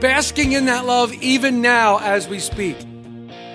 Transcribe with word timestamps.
Basking 0.00 0.52
in 0.52 0.66
that 0.66 0.86
love 0.86 1.12
even 1.14 1.60
now 1.60 1.98
as 1.98 2.28
we 2.28 2.38
speak? 2.38 2.76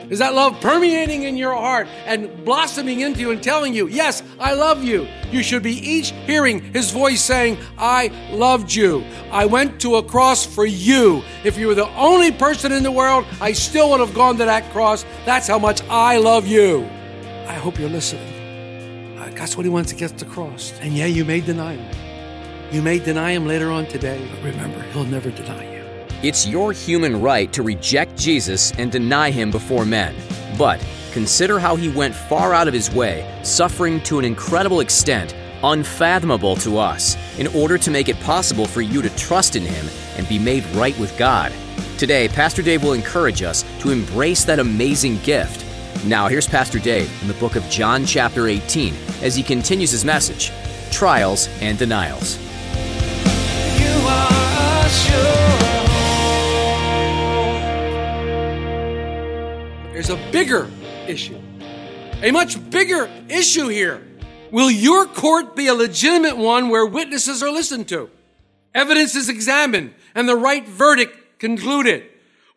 Is 0.09 0.19
that 0.19 0.35
love 0.35 0.61
permeating 0.61 1.23
in 1.23 1.35
your 1.35 1.55
heart 1.55 1.87
and 2.05 2.45
blossoming 2.45 2.99
into 2.99 3.21
you 3.21 3.31
and 3.31 3.41
telling 3.41 3.73
you, 3.73 3.87
yes, 3.87 4.21
I 4.39 4.53
love 4.53 4.83
you? 4.83 5.07
You 5.31 5.41
should 5.41 5.63
be 5.63 5.73
each 5.73 6.11
hearing 6.27 6.61
his 6.73 6.91
voice 6.91 7.23
saying, 7.23 7.57
I 7.77 8.09
loved 8.31 8.71
you. 8.71 9.03
I 9.31 9.47
went 9.47 9.81
to 9.81 9.95
a 9.95 10.03
cross 10.03 10.45
for 10.45 10.65
you. 10.65 11.23
If 11.43 11.57
you 11.57 11.67
were 11.67 11.75
the 11.75 11.89
only 11.95 12.31
person 12.31 12.71
in 12.71 12.83
the 12.83 12.91
world, 12.91 13.25
I 13.41 13.53
still 13.53 13.89
would 13.91 13.99
have 13.99 14.13
gone 14.13 14.37
to 14.37 14.45
that 14.45 14.71
cross. 14.71 15.05
That's 15.25 15.47
how 15.47 15.57
much 15.57 15.81
I 15.89 16.17
love 16.17 16.45
you. 16.45 16.83
I 17.47 17.55
hope 17.55 17.79
you're 17.79 17.89
listening. 17.89 19.17
Uh, 19.17 19.31
That's 19.35 19.57
what 19.57 19.65
he 19.65 19.71
wants 19.71 19.89
to 19.89 19.95
get 19.95 20.17
to 20.17 20.25
the 20.25 20.31
cross. 20.31 20.71
And 20.81 20.93
yeah, 20.93 21.07
you 21.07 21.25
may 21.25 21.41
deny 21.41 21.77
him. 21.77 22.71
You 22.71 22.83
may 22.83 22.99
deny 22.99 23.31
him 23.31 23.47
later 23.47 23.71
on 23.71 23.87
today, 23.87 24.27
but 24.31 24.43
remember, 24.43 24.81
he'll 24.91 25.03
never 25.03 25.31
deny 25.31 25.71
you. 25.71 25.74
It's 26.23 26.47
your 26.47 26.71
human 26.71 27.21
right 27.21 27.51
to 27.53 27.61
reject 27.61 28.17
Jesus 28.17 28.71
and 28.77 28.91
deny 28.91 29.31
him 29.31 29.51
before 29.51 29.85
men. 29.85 30.15
But 30.57 30.85
consider 31.11 31.59
how 31.59 31.75
he 31.75 31.89
went 31.89 32.15
far 32.15 32.53
out 32.53 32.67
of 32.67 32.73
his 32.73 32.89
way, 32.89 33.29
suffering 33.43 34.01
to 34.03 34.17
an 34.17 34.25
incredible 34.25 34.79
extent, 34.79 35.35
unfathomable 35.61 36.55
to 36.57 36.77
us, 36.77 37.17
in 37.37 37.47
order 37.47 37.77
to 37.77 37.91
make 37.91 38.07
it 38.07 38.19
possible 38.21 38.65
for 38.65 38.81
you 38.81 39.01
to 39.01 39.15
trust 39.17 39.55
in 39.55 39.63
him 39.63 39.85
and 40.17 40.27
be 40.29 40.39
made 40.39 40.65
right 40.67 40.97
with 40.99 41.15
God. 41.17 41.51
Today, 41.97 42.29
Pastor 42.29 42.61
Dave 42.61 42.83
will 42.83 42.93
encourage 42.93 43.43
us 43.43 43.63
to 43.81 43.91
embrace 43.91 44.45
that 44.45 44.59
amazing 44.59 45.17
gift. 45.19 45.65
Now, 46.05 46.27
here's 46.27 46.47
Pastor 46.47 46.79
Dave 46.79 47.11
in 47.21 47.27
the 47.27 47.33
book 47.35 47.55
of 47.55 47.69
John, 47.69 48.05
chapter 48.05 48.47
18, 48.47 48.93
as 49.21 49.35
he 49.35 49.43
continues 49.43 49.91
his 49.91 50.05
message 50.05 50.51
Trials 50.91 51.49
and 51.61 51.77
Denials. 51.77 52.39
There's 59.95 60.09
a 60.09 60.17
bigger 60.29 60.69
issue, 61.07 61.41
a 62.21 62.29
much 62.29 62.69
bigger 62.69 63.09
issue 63.29 63.69
here. 63.69 64.05
Will 64.51 64.69
your 64.69 65.05
court 65.05 65.55
be 65.55 65.67
a 65.67 65.73
legitimate 65.73 66.35
one 66.35 66.67
where 66.67 66.85
witnesses 66.85 67.41
are 67.41 67.49
listened 67.49 67.87
to, 67.87 68.09
evidence 68.73 69.15
is 69.15 69.29
examined, 69.29 69.93
and 70.13 70.27
the 70.27 70.35
right 70.35 70.67
verdict 70.67 71.39
concluded? 71.39 72.03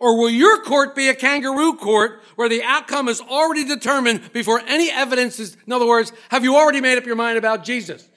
Or 0.00 0.18
will 0.18 0.30
your 0.30 0.64
court 0.64 0.96
be 0.96 1.08
a 1.08 1.14
kangaroo 1.14 1.76
court 1.76 2.22
where 2.34 2.48
the 2.48 2.64
outcome 2.64 3.06
is 3.06 3.20
already 3.20 3.64
determined 3.64 4.32
before 4.32 4.60
any 4.66 4.90
evidence 4.90 5.38
is, 5.38 5.56
in 5.64 5.72
other 5.72 5.86
words, 5.86 6.12
have 6.30 6.42
you 6.42 6.56
already 6.56 6.80
made 6.80 6.98
up 6.98 7.06
your 7.06 7.14
mind 7.14 7.38
about 7.38 7.62
Jesus? 7.62 8.08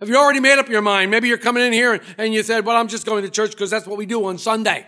Have 0.00 0.10
you 0.10 0.18
already 0.18 0.40
made 0.40 0.58
up 0.58 0.68
your 0.68 0.82
mind? 0.82 1.10
Maybe 1.10 1.28
you're 1.28 1.38
coming 1.38 1.64
in 1.64 1.72
here 1.72 1.94
and, 1.94 2.02
and 2.18 2.34
you 2.34 2.42
said, 2.42 2.66
well, 2.66 2.76
I'm 2.76 2.88
just 2.88 3.06
going 3.06 3.24
to 3.24 3.30
church 3.30 3.52
because 3.52 3.70
that's 3.70 3.86
what 3.86 3.96
we 3.96 4.04
do 4.04 4.22
on 4.26 4.36
Sunday. 4.36 4.86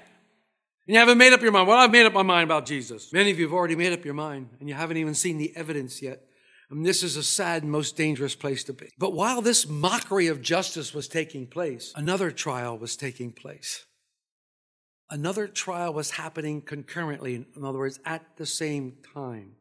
And 0.89 0.95
you 0.95 1.01
haven't 1.01 1.19
made 1.19 1.35
up 1.35 1.43
your 1.43 1.53
mind. 1.53 1.69
Well, 1.69 1.77
I've 1.77 1.91
made 1.91 2.07
up 2.07 2.15
my 2.15 2.23
mind 2.23 2.45
about 2.45 2.65
Jesus. 2.65 3.13
Many 3.13 3.31
of 3.31 3.39
you 3.39 3.45
have 3.45 3.53
already 3.53 3.77
made 3.77 3.93
up 3.93 4.07
your 4.07 4.15
mind 4.15 4.49
and 4.59 4.71
you 4.71 4.75
haven't 4.75 4.97
even 4.97 5.15
seen 5.15 5.37
the 5.37 5.55
evidence 5.55 6.01
yet. 6.01 6.23
And 6.71 6.85
this 6.85 7.03
is 7.03 7.15
a 7.17 7.23
sad 7.23 7.63
and 7.63 7.71
most 7.71 7.95
dangerous 7.95 8.35
place 8.35 8.65
to 8.65 8.73
be. 8.73 8.89
But 8.99 9.13
while 9.13 9.43
this 9.43 9.69
mockery 9.69 10.29
of 10.29 10.41
justice 10.41 10.95
was 10.95 11.07
taking 11.07 11.47
place, 11.47 11.93
another 11.95 12.31
trial 12.31 12.79
was 12.79 12.97
taking 12.97 13.33
place. 13.33 13.85
Another 15.11 15.47
trial 15.47 15.93
was 15.93 16.13
happening 16.13 16.63
concurrently, 16.63 17.35
in 17.35 17.65
other 17.65 17.79
words, 17.79 18.01
at 18.07 18.25
the 18.39 18.47
same 18.47 18.97
time. 19.15 19.57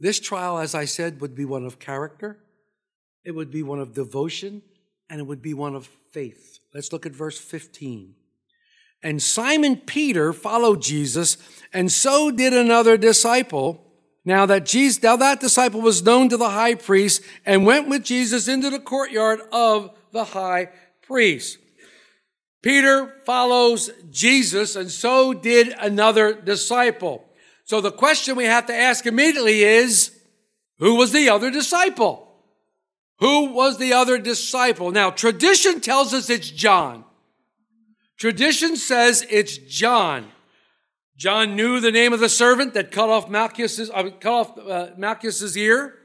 This 0.00 0.18
trial, 0.18 0.58
as 0.58 0.74
I 0.74 0.86
said, 0.86 1.20
would 1.20 1.34
be 1.34 1.44
one 1.44 1.66
of 1.66 1.78
character, 1.78 2.38
it 3.22 3.32
would 3.32 3.50
be 3.50 3.62
one 3.62 3.80
of 3.80 3.94
devotion, 3.94 4.62
and 5.10 5.20
it 5.20 5.26
would 5.26 5.42
be 5.42 5.54
one 5.54 5.74
of 5.74 5.86
faith. 6.10 6.58
Let's 6.74 6.92
look 6.92 7.06
at 7.06 7.12
verse 7.12 7.38
15. 7.38 8.14
And 9.04 9.22
Simon 9.22 9.76
Peter 9.76 10.32
followed 10.32 10.82
Jesus, 10.82 11.36
and 11.74 11.92
so 11.92 12.30
did 12.30 12.54
another 12.54 12.96
disciple. 12.96 13.82
Now 14.24 14.46
that 14.46 14.64
Jesus, 14.64 15.02
now 15.02 15.16
that 15.16 15.40
disciple 15.40 15.82
was 15.82 16.02
known 16.02 16.30
to 16.30 16.38
the 16.38 16.48
high 16.48 16.74
priest 16.74 17.22
and 17.44 17.66
went 17.66 17.88
with 17.88 18.02
Jesus 18.02 18.48
into 18.48 18.70
the 18.70 18.80
courtyard 18.80 19.40
of 19.52 19.90
the 20.10 20.24
high 20.24 20.70
priest. 21.02 21.58
Peter 22.62 23.14
follows 23.26 23.90
Jesus, 24.10 24.74
and 24.74 24.90
so 24.90 25.34
did 25.34 25.68
another 25.78 26.32
disciple. 26.32 27.26
So 27.64 27.82
the 27.82 27.92
question 27.92 28.36
we 28.36 28.46
have 28.46 28.64
to 28.66 28.74
ask 28.74 29.04
immediately 29.04 29.64
is, 29.64 30.18
who 30.78 30.94
was 30.94 31.12
the 31.12 31.28
other 31.28 31.50
disciple? 31.50 32.26
Who 33.18 33.52
was 33.52 33.76
the 33.76 33.92
other 33.92 34.16
disciple? 34.16 34.90
Now, 34.90 35.10
tradition 35.10 35.82
tells 35.82 36.14
us 36.14 36.30
it's 36.30 36.48
John. 36.48 37.04
Tradition 38.24 38.74
says 38.76 39.26
it's 39.28 39.58
John. 39.58 40.32
John 41.14 41.56
knew 41.56 41.78
the 41.78 41.92
name 41.92 42.14
of 42.14 42.20
the 42.20 42.30
servant 42.30 42.72
that 42.72 42.90
cut 42.90 43.10
off 43.10 43.28
Malchus's, 43.28 43.90
uh, 43.90 44.04
cut 44.18 44.32
off 44.32 44.58
uh, 44.58 44.92
Malchus's 44.96 45.58
ear, 45.58 45.98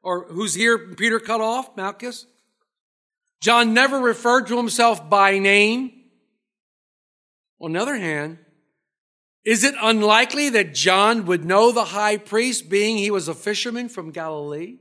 or 0.00 0.28
whose 0.28 0.56
ear 0.56 0.94
Peter 0.94 1.18
cut 1.18 1.40
off, 1.40 1.76
Malchus. 1.76 2.26
John 3.40 3.74
never 3.74 3.98
referred 3.98 4.46
to 4.46 4.56
himself 4.56 5.10
by 5.10 5.40
name. 5.40 5.90
On 7.60 7.72
the 7.72 7.80
other 7.80 7.96
hand, 7.96 8.38
is 9.44 9.64
it 9.64 9.74
unlikely 9.82 10.50
that 10.50 10.74
John 10.74 11.26
would 11.26 11.44
know 11.44 11.72
the 11.72 11.86
high 11.86 12.18
priest, 12.18 12.68
being 12.68 12.98
he 12.98 13.10
was 13.10 13.26
a 13.26 13.34
fisherman 13.34 13.88
from 13.88 14.12
Galilee? 14.12 14.76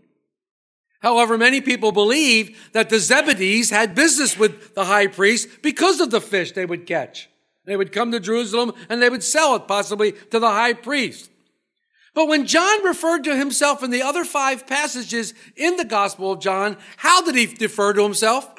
However, 1.00 1.38
many 1.38 1.62
people 1.62 1.91
believe 1.91 2.69
that 2.74 2.90
the 2.90 2.97
Zebedees 2.97 3.69
had 3.69 3.94
business 3.94 4.38
with 4.38 4.74
the 4.74 4.85
high 4.85 5.08
priest 5.08 5.62
because 5.62 6.00
of 6.00 6.09
the 6.09 6.22
fish 6.22 6.52
they 6.52 6.66
would 6.66 6.88
catch. 6.88 7.30
They 7.66 7.78
would 7.78 7.91
come 7.91 8.12
to 8.12 8.19
Jerusalem 8.19 8.74
and 8.90 9.02
they 9.02 9.09
would 9.09 9.24
sell 9.24 9.56
it 9.56 9.68
possibly 9.68 10.13
to 10.13 10.40
the 10.40 10.50
high 10.50 10.74
priest. 10.74 11.30
But 12.16 12.30
when 12.30 12.47
John 12.47 12.84
referred 12.84 13.25
to 13.25 13.35
himself 13.35 13.84
in 13.84 13.91
the 13.91 14.02
other 14.02 14.25
five 14.25 14.66
passages 14.66 15.35
in 15.56 15.75
the 15.75 15.85
Gospel 15.85 16.31
of 16.31 16.40
John, 16.40 16.78
how 16.96 17.22
did 17.22 17.35
he 17.35 17.46
defer 17.46 17.94
to 17.94 18.02
himself? 18.02 18.50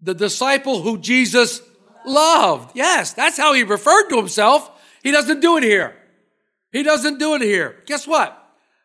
The 0.00 0.14
disciple 0.14 0.82
who 0.82 0.98
Jesus 0.98 1.62
loved. 2.04 2.72
Yes, 2.74 3.12
that's 3.12 3.36
how 3.36 3.52
he 3.52 3.62
referred 3.62 4.08
to 4.08 4.16
himself. 4.16 4.70
He 5.04 5.12
doesn't 5.12 5.40
do 5.40 5.56
it 5.56 5.62
here. 5.62 5.94
He 6.72 6.82
doesn't 6.82 7.18
do 7.18 7.34
it 7.34 7.42
here. 7.42 7.76
Guess 7.86 8.08
what? 8.08 8.39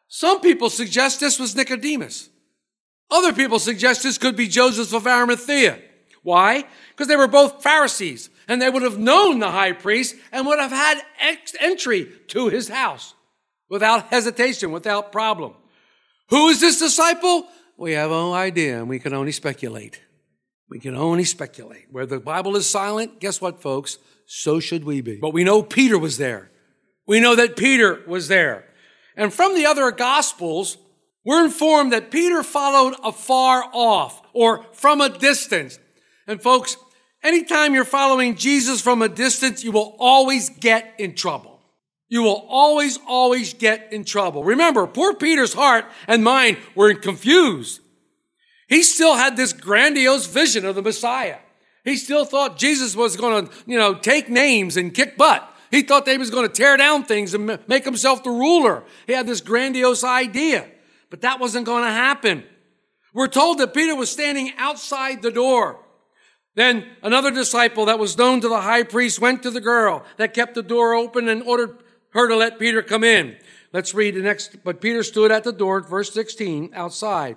Some 0.07 0.41
people 0.41 0.69
suggest 0.69 1.19
this 1.19 1.39
was 1.39 1.55
Nicodemus. 1.55 2.29
Other 3.11 3.33
people 3.33 3.59
suggest 3.59 4.03
this 4.03 4.17
could 4.17 4.35
be 4.35 4.47
Joseph 4.47 4.93
of 4.93 5.07
Arimathea. 5.07 5.79
Why? 6.23 6.65
Because 6.89 7.07
they 7.07 7.15
were 7.15 7.27
both 7.27 7.61
Pharisees 7.61 8.29
and 8.47 8.61
they 8.61 8.69
would 8.69 8.81
have 8.81 8.97
known 8.97 9.39
the 9.39 9.51
high 9.51 9.73
priest 9.73 10.15
and 10.31 10.47
would 10.47 10.59
have 10.59 10.71
had 10.71 11.01
entry 11.59 12.11
to 12.29 12.49
his 12.49 12.67
house 12.67 13.13
without 13.69 14.07
hesitation, 14.07 14.71
without 14.71 15.11
problem. 15.11 15.53
Who 16.29 16.47
is 16.49 16.59
this 16.59 16.79
disciple? 16.79 17.47
We 17.77 17.93
have 17.93 18.09
no 18.09 18.33
idea 18.33 18.79
and 18.79 18.89
we 18.89 18.99
can 18.99 19.13
only 19.13 19.31
speculate. 19.31 20.01
We 20.69 20.79
can 20.79 20.95
only 20.95 21.25
speculate. 21.25 21.85
Where 21.91 22.07
the 22.07 22.19
Bible 22.19 22.55
is 22.55 22.67
silent, 22.67 23.19
guess 23.19 23.39
what, 23.39 23.61
folks? 23.61 23.99
So 24.25 24.59
should 24.59 24.83
we 24.83 25.01
be. 25.01 25.17
But 25.17 25.33
we 25.33 25.43
know 25.43 25.61
Peter 25.61 25.99
was 25.99 26.17
there. 26.17 26.49
We 27.05 27.19
know 27.19 27.35
that 27.35 27.55
Peter 27.55 28.01
was 28.07 28.27
there. 28.27 28.65
And 29.17 29.33
from 29.33 29.55
the 29.55 29.65
other 29.65 29.91
gospels, 29.91 30.77
we're 31.23 31.45
informed 31.45 31.93
that 31.93 32.11
Peter 32.11 32.43
followed 32.43 32.95
afar 33.03 33.65
off 33.73 34.21
or 34.33 34.63
from 34.73 35.01
a 35.01 35.09
distance. 35.09 35.79
And 36.27 36.41
folks, 36.41 36.77
anytime 37.23 37.73
you're 37.73 37.85
following 37.85 38.35
Jesus 38.35 38.81
from 38.81 39.01
a 39.01 39.09
distance, 39.09 39.63
you 39.63 39.71
will 39.71 39.95
always 39.99 40.49
get 40.49 40.93
in 40.99 41.15
trouble. 41.15 41.59
You 42.07 42.21
will 42.21 42.45
always, 42.47 42.99
always 43.07 43.53
get 43.53 43.91
in 43.91 44.05
trouble. 44.05 44.43
Remember, 44.43 44.85
poor 44.85 45.15
Peter's 45.15 45.53
heart 45.53 45.85
and 46.07 46.23
mind 46.23 46.57
were 46.75 46.93
confused. 46.93 47.81
He 48.67 48.83
still 48.83 49.15
had 49.15 49.37
this 49.37 49.53
grandiose 49.53 50.27
vision 50.27 50.65
of 50.65 50.75
the 50.75 50.81
Messiah. 50.81 51.37
He 51.83 51.97
still 51.97 52.25
thought 52.25 52.57
Jesus 52.57 52.95
was 52.95 53.15
going 53.15 53.47
to, 53.47 53.53
you 53.65 53.77
know, 53.77 53.95
take 53.95 54.29
names 54.29 54.77
and 54.77 54.93
kick 54.93 55.17
butt. 55.17 55.51
He 55.75 55.81
thought 55.81 56.05
that 56.05 56.13
he 56.13 56.17
was 56.17 56.29
going 56.29 56.47
to 56.47 56.53
tear 56.53 56.77
down 56.77 57.03
things 57.03 57.33
and 57.33 57.59
make 57.67 57.83
himself 57.83 58.23
the 58.23 58.29
ruler. 58.29 58.85
He 59.07 59.13
had 59.13 59.27
this 59.27 59.41
grandiose 59.41 60.05
idea, 60.05 60.69
but 61.09 61.19
that 61.19 61.41
wasn't 61.41 61.65
going 61.65 61.83
to 61.83 61.91
happen. 61.91 62.45
We're 63.13 63.27
told 63.27 63.57
that 63.57 63.73
Peter 63.73 63.93
was 63.93 64.09
standing 64.09 64.53
outside 64.57 65.21
the 65.21 65.31
door. 65.31 65.81
Then 66.55 66.85
another 67.03 67.29
disciple 67.29 67.87
that 67.87 67.99
was 67.99 68.17
known 68.17 68.39
to 68.39 68.47
the 68.47 68.61
high 68.61 68.83
priest 68.83 69.19
went 69.19 69.43
to 69.43 69.51
the 69.51 69.59
girl 69.59 70.05
that 70.15 70.33
kept 70.33 70.55
the 70.55 70.63
door 70.63 70.93
open 70.93 71.27
and 71.27 71.43
ordered 71.43 71.83
her 72.11 72.29
to 72.29 72.37
let 72.37 72.57
Peter 72.57 72.81
come 72.81 73.03
in. 73.03 73.35
Let's 73.73 73.93
read 73.93 74.15
the 74.15 74.21
next. 74.21 74.63
But 74.63 74.79
Peter 74.79 75.03
stood 75.03 75.29
at 75.29 75.43
the 75.43 75.51
door, 75.51 75.81
verse 75.81 76.13
16, 76.13 76.71
outside. 76.73 77.35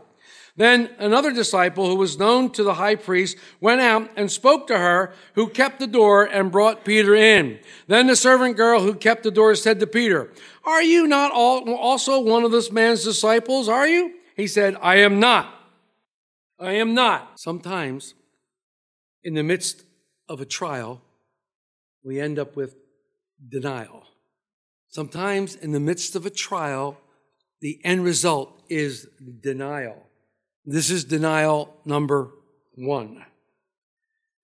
Then 0.58 0.90
another 0.98 1.32
disciple 1.32 1.86
who 1.86 1.94
was 1.94 2.18
known 2.18 2.50
to 2.50 2.64
the 2.64 2.74
high 2.74 2.96
priest 2.96 3.36
went 3.60 3.80
out 3.80 4.10
and 4.16 4.28
spoke 4.28 4.66
to 4.66 4.76
her 4.76 5.12
who 5.34 5.48
kept 5.48 5.78
the 5.78 5.86
door 5.86 6.24
and 6.24 6.50
brought 6.50 6.84
Peter 6.84 7.14
in. 7.14 7.60
Then 7.86 8.08
the 8.08 8.16
servant 8.16 8.56
girl 8.56 8.80
who 8.80 8.94
kept 8.94 9.22
the 9.22 9.30
door 9.30 9.54
said 9.54 9.78
to 9.78 9.86
Peter, 9.86 10.32
Are 10.64 10.82
you 10.82 11.06
not 11.06 11.30
also 11.30 12.18
one 12.18 12.42
of 12.42 12.50
this 12.50 12.72
man's 12.72 13.04
disciples? 13.04 13.68
Are 13.68 13.86
you? 13.86 14.14
He 14.36 14.48
said, 14.48 14.76
I 14.82 14.96
am 14.96 15.20
not. 15.20 15.54
I 16.58 16.72
am 16.72 16.92
not. 16.92 17.38
Sometimes 17.38 18.14
in 19.22 19.34
the 19.34 19.44
midst 19.44 19.84
of 20.28 20.40
a 20.40 20.44
trial, 20.44 21.00
we 22.02 22.20
end 22.20 22.36
up 22.36 22.56
with 22.56 22.74
denial. 23.48 24.08
Sometimes 24.88 25.54
in 25.54 25.70
the 25.70 25.78
midst 25.78 26.16
of 26.16 26.26
a 26.26 26.30
trial, 26.30 26.98
the 27.60 27.80
end 27.84 28.02
result 28.02 28.60
is 28.68 29.06
denial. 29.40 30.04
This 30.70 30.90
is 30.90 31.04
denial 31.04 31.74
number 31.86 32.28
one. 32.74 33.24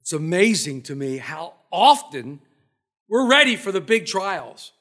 It's 0.00 0.15
amazing 0.15 0.81
to 0.85 0.94
me 0.94 1.19
how 1.19 1.53
often 1.71 2.41
we're 3.11 3.29
ready 3.29 3.56
for 3.56 3.71
the 3.71 3.82
big 3.82 4.06
trials. 4.06 4.73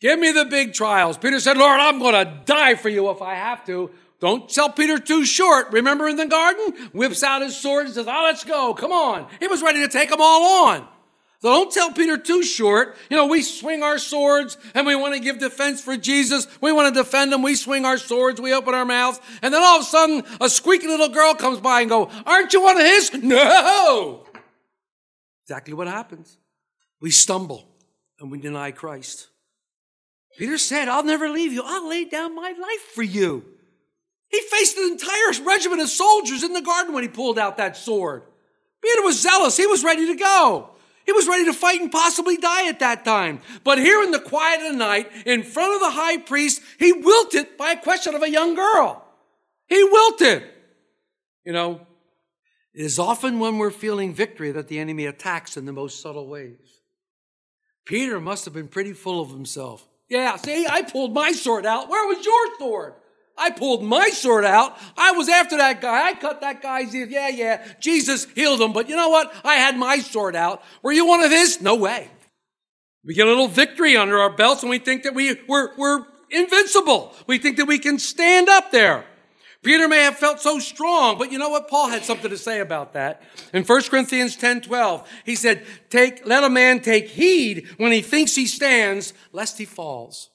Give 0.00 0.18
me 0.18 0.32
the 0.32 0.44
big 0.44 0.72
trials. 0.72 1.16
Peter 1.16 1.38
said, 1.38 1.56
Lord, 1.56 1.78
I'm 1.78 2.00
going 2.00 2.14
to 2.14 2.40
die 2.44 2.74
for 2.74 2.88
you 2.88 3.08
if 3.10 3.22
I 3.22 3.36
have 3.36 3.64
to. 3.66 3.88
Don't 4.18 4.50
sell 4.50 4.68
Peter 4.68 4.98
too 4.98 5.24
short. 5.24 5.70
Remember 5.70 6.08
in 6.08 6.16
the 6.16 6.26
garden? 6.26 6.74
Whips 6.92 7.22
out 7.22 7.42
his 7.42 7.56
sword 7.56 7.86
and 7.86 7.94
says, 7.94 8.08
Oh, 8.08 8.22
let's 8.24 8.42
go. 8.42 8.74
Come 8.74 8.90
on. 8.90 9.28
He 9.38 9.46
was 9.46 9.62
ready 9.62 9.80
to 9.82 9.88
take 9.88 10.10
them 10.10 10.20
all 10.20 10.66
on. 10.66 10.88
So 11.44 11.50
don't 11.50 11.70
tell 11.70 11.92
Peter 11.92 12.16
too 12.16 12.42
short. 12.42 12.96
You 13.10 13.18
know, 13.18 13.26
we 13.26 13.42
swing 13.42 13.82
our 13.82 13.98
swords 13.98 14.56
and 14.72 14.86
we 14.86 14.96
want 14.96 15.12
to 15.12 15.20
give 15.20 15.40
defense 15.40 15.78
for 15.78 15.94
Jesus. 15.94 16.48
We 16.62 16.72
want 16.72 16.94
to 16.94 17.02
defend 17.02 17.34
him. 17.34 17.42
We 17.42 17.54
swing 17.54 17.84
our 17.84 17.98
swords. 17.98 18.40
We 18.40 18.54
open 18.54 18.72
our 18.72 18.86
mouths. 18.86 19.20
And 19.42 19.52
then 19.52 19.62
all 19.62 19.76
of 19.76 19.82
a 19.82 19.84
sudden, 19.84 20.22
a 20.40 20.48
squeaky 20.48 20.86
little 20.86 21.10
girl 21.10 21.34
comes 21.34 21.60
by 21.60 21.82
and 21.82 21.90
go, 21.90 22.10
aren't 22.24 22.54
you 22.54 22.62
one 22.62 22.78
of 22.78 22.86
his? 22.86 23.12
No. 23.22 24.24
Exactly 25.42 25.74
what 25.74 25.86
happens. 25.86 26.38
We 27.02 27.10
stumble 27.10 27.68
and 28.18 28.30
we 28.30 28.40
deny 28.40 28.70
Christ. 28.70 29.28
Peter 30.38 30.56
said, 30.56 30.88
I'll 30.88 31.04
never 31.04 31.28
leave 31.28 31.52
you. 31.52 31.62
I'll 31.62 31.86
lay 31.86 32.06
down 32.06 32.34
my 32.34 32.54
life 32.58 32.94
for 32.94 33.02
you. 33.02 33.44
He 34.30 34.40
faced 34.40 34.78
an 34.78 34.92
entire 34.92 35.44
regiment 35.44 35.82
of 35.82 35.90
soldiers 35.90 36.42
in 36.42 36.54
the 36.54 36.62
garden 36.62 36.94
when 36.94 37.02
he 37.02 37.08
pulled 37.10 37.38
out 37.38 37.58
that 37.58 37.76
sword. 37.76 38.22
Peter 38.82 39.02
was 39.02 39.20
zealous. 39.20 39.58
He 39.58 39.66
was 39.66 39.84
ready 39.84 40.06
to 40.06 40.14
go. 40.14 40.70
He 41.04 41.12
was 41.12 41.28
ready 41.28 41.44
to 41.44 41.52
fight 41.52 41.80
and 41.80 41.92
possibly 41.92 42.36
die 42.36 42.68
at 42.68 42.80
that 42.80 43.04
time. 43.04 43.40
But 43.62 43.78
here 43.78 44.02
in 44.02 44.10
the 44.10 44.20
quiet 44.20 44.62
of 44.62 44.72
the 44.72 44.78
night, 44.78 45.10
in 45.26 45.42
front 45.42 45.74
of 45.74 45.80
the 45.80 45.90
high 45.90 46.18
priest, 46.18 46.62
he 46.78 46.92
wilted 46.92 47.56
by 47.56 47.72
a 47.72 47.80
question 47.80 48.14
of 48.14 48.22
a 48.22 48.30
young 48.30 48.54
girl. 48.54 49.04
He 49.66 49.82
wilted. 49.84 50.44
You 51.44 51.52
know, 51.52 51.86
it 52.74 52.84
is 52.84 52.98
often 52.98 53.38
when 53.38 53.58
we're 53.58 53.70
feeling 53.70 54.14
victory 54.14 54.50
that 54.52 54.68
the 54.68 54.78
enemy 54.78 55.06
attacks 55.06 55.56
in 55.56 55.66
the 55.66 55.72
most 55.72 56.00
subtle 56.00 56.26
ways. 56.26 56.80
Peter 57.84 58.18
must 58.20 58.46
have 58.46 58.54
been 58.54 58.68
pretty 58.68 58.94
full 58.94 59.20
of 59.20 59.30
himself. 59.30 59.86
Yeah, 60.08 60.36
see, 60.36 60.66
I 60.66 60.82
pulled 60.82 61.12
my 61.12 61.32
sword 61.32 61.66
out. 61.66 61.88
Where 61.88 62.06
was 62.06 62.24
your 62.24 62.58
sword? 62.58 62.94
I 63.36 63.50
pulled 63.50 63.82
my 63.82 64.10
sword 64.10 64.44
out. 64.44 64.76
I 64.96 65.12
was 65.12 65.28
after 65.28 65.56
that 65.56 65.80
guy. 65.80 66.08
I 66.08 66.14
cut 66.14 66.40
that 66.42 66.62
guy's 66.62 66.94
ears. 66.94 67.10
Yeah, 67.10 67.28
yeah. 67.28 67.66
Jesus 67.80 68.26
healed 68.34 68.60
him. 68.60 68.72
But 68.72 68.88
you 68.88 68.96
know 68.96 69.08
what? 69.08 69.34
I 69.44 69.54
had 69.54 69.76
my 69.76 69.98
sword 69.98 70.36
out. 70.36 70.62
Were 70.82 70.92
you 70.92 71.06
one 71.06 71.22
of 71.22 71.30
his? 71.30 71.60
No 71.60 71.74
way. 71.74 72.08
We 73.04 73.14
get 73.14 73.26
a 73.26 73.30
little 73.30 73.48
victory 73.48 73.96
under 73.96 74.18
our 74.18 74.30
belts 74.30 74.62
and 74.62 74.70
we 74.70 74.78
think 74.78 75.02
that 75.02 75.14
we, 75.14 75.36
we're, 75.48 75.76
we're 75.76 76.06
invincible. 76.30 77.12
We 77.26 77.38
think 77.38 77.56
that 77.56 77.66
we 77.66 77.78
can 77.78 77.98
stand 77.98 78.48
up 78.48 78.70
there. 78.70 79.04
Peter 79.62 79.88
may 79.88 80.02
have 80.02 80.16
felt 80.16 80.40
so 80.40 80.58
strong, 80.58 81.16
but 81.16 81.32
you 81.32 81.38
know 81.38 81.48
what? 81.48 81.68
Paul 81.68 81.88
had 81.88 82.04
something 82.04 82.30
to 82.30 82.36
say 82.36 82.60
about 82.60 82.92
that. 82.92 83.22
In 83.54 83.64
1 83.64 83.82
Corinthians 83.84 84.36
10 84.36 84.60
12, 84.60 85.08
he 85.24 85.34
said, 85.34 85.64
take, 85.88 86.26
let 86.26 86.44
a 86.44 86.50
man 86.50 86.80
take 86.80 87.08
heed 87.08 87.68
when 87.78 87.90
he 87.90 88.02
thinks 88.02 88.34
he 88.34 88.46
stands, 88.46 89.14
lest 89.32 89.56
he 89.56 89.64
falls. 89.64 90.28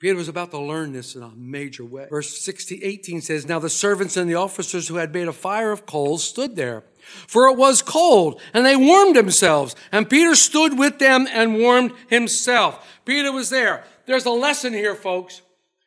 Peter 0.00 0.16
was 0.16 0.28
about 0.28 0.50
to 0.50 0.58
learn 0.58 0.92
this 0.92 1.14
in 1.14 1.22
a 1.22 1.30
major 1.36 1.84
way. 1.84 2.06
Verse 2.10 2.38
16, 2.38 2.80
18 2.82 3.20
says, 3.20 3.46
Now 3.46 3.58
the 3.58 3.70
servants 3.70 4.16
and 4.16 4.28
the 4.28 4.34
officers 4.34 4.88
who 4.88 4.96
had 4.96 5.14
made 5.14 5.28
a 5.28 5.32
fire 5.32 5.70
of 5.72 5.86
coals 5.86 6.24
stood 6.24 6.56
there, 6.56 6.84
for 7.26 7.48
it 7.48 7.56
was 7.56 7.80
cold, 7.80 8.40
and 8.52 8.66
they 8.66 8.76
warmed 8.76 9.16
themselves. 9.16 9.74
And 9.92 10.10
Peter 10.10 10.34
stood 10.34 10.78
with 10.78 10.98
them 10.98 11.26
and 11.32 11.58
warmed 11.58 11.92
himself. 12.08 13.00
Peter 13.04 13.32
was 13.32 13.50
there. 13.50 13.84
There's 14.06 14.26
a 14.26 14.30
lesson 14.30 14.72
here, 14.72 14.94
folks. 14.94 15.42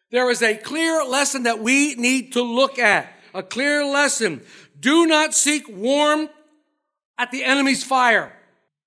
There 0.10 0.30
is 0.32 0.42
a 0.42 0.56
clear 0.56 1.04
lesson 1.04 1.44
that 1.44 1.60
we 1.60 1.96
need 1.96 2.34
to 2.34 2.42
look 2.42 2.80
at. 2.80 3.14
A 3.34 3.44
clear 3.44 3.86
lesson. 3.86 4.42
Do 4.80 5.06
not 5.06 5.34
seek 5.34 5.68
warmth 5.68 6.32
at 7.18 7.32
the 7.32 7.44
enemy's 7.44 7.84
fire. 7.84 8.32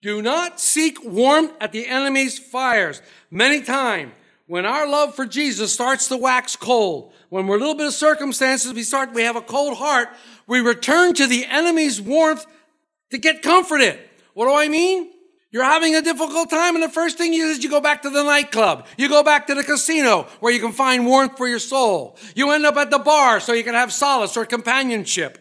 Do 0.02 0.22
not 0.22 0.61
seek 0.61 1.05
warmth 1.05 1.52
at 1.61 1.72
the 1.72 1.87
enemy's 1.87 2.38
fires. 2.38 3.02
Many 3.31 3.61
times, 3.61 4.12
when 4.50 4.67
our 4.67 4.88
love 4.88 5.14
for 5.14 5.26
Jesus 5.26 5.73
starts 5.73 6.08
to 6.08 6.17
wax 6.17 6.56
cold, 6.56 7.12
when 7.29 7.47
we're 7.47 7.55
a 7.55 7.61
little 7.61 7.76
bit 7.76 7.87
of 7.87 7.93
circumstances, 7.93 8.75
we 8.75 8.82
start, 8.82 9.12
we 9.14 9.23
have 9.23 9.37
a 9.37 9.41
cold 9.41 9.76
heart, 9.76 10.08
we 10.49 10.58
return 10.58 11.14
to 11.14 11.29
the 11.29 11.47
enemy's 11.47 12.00
warmth 12.00 12.44
to 13.12 13.19
get 13.19 13.43
comforted. 13.43 13.97
What 14.35 14.47
do 14.47 14.55
I 14.55 14.67
mean? 14.67 15.12
You're 15.52 15.62
having 15.62 15.94
a 15.94 16.02
difficult 16.02 16.50
time, 16.50 16.75
and 16.75 16.82
the 16.82 16.88
first 16.88 17.17
thing 17.17 17.32
you 17.32 17.44
do 17.44 17.50
is 17.50 17.62
you 17.62 17.70
go 17.70 17.81
back 17.81 18.02
to 18.02 18.11
the 18.11 18.25
nightclub. 18.25 18.88
You 18.99 19.08
go 19.08 19.23
back 19.23 19.47
to 19.47 19.55
the 19.55 19.62
casino 19.62 20.26
where 20.41 20.53
you 20.53 20.58
can 20.58 20.73
find 20.73 21.06
warmth 21.06 21.37
for 21.37 21.46
your 21.46 21.61
soul. 21.61 22.19
You 22.35 22.50
end 22.50 22.67
up 22.67 22.76
at 22.76 22.91
the 22.91 22.99
bar 22.99 23.38
so 23.38 23.53
you 23.53 23.62
can 23.62 23.75
have 23.75 23.93
solace 23.93 24.37
or 24.37 24.46
companionship. 24.46 25.38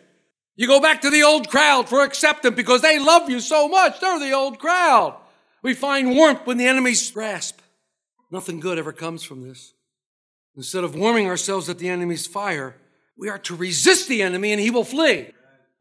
You 0.56 0.68
go 0.68 0.80
back 0.80 1.02
to 1.02 1.10
the 1.10 1.24
old 1.24 1.50
crowd 1.50 1.90
for 1.90 2.04
acceptance 2.04 2.56
because 2.56 2.84
they 2.84 3.00
love 3.00 3.28
you 3.28 3.40
so 3.40 3.70
much. 3.70 4.00
They're 4.00 4.20
the 4.20 4.34
old 4.34 4.60
crowd. 4.60 5.18
We 5.64 5.74
find 5.74 6.16
warmth 6.16 6.46
when 6.46 6.58
the 6.60 6.68
enemy's 6.68 7.10
grasp. 7.10 7.59
Nothing 8.32 8.60
good 8.60 8.78
ever 8.78 8.92
comes 8.92 9.24
from 9.24 9.48
this. 9.48 9.74
Instead 10.56 10.84
of 10.84 10.96
warming 10.96 11.28
ourselves 11.28 11.70
at 11.70 11.80
the 11.80 11.90
enemy's 11.90 12.28
fire, 12.28 12.76
we 13.18 13.30
are 13.30 13.38
to 13.40 13.56
resist 13.56 14.08
the 14.08 14.22
enemy 14.22 14.52
and 14.52 14.62
he 14.62 14.72
will 14.72 14.84
flee. 14.84 15.30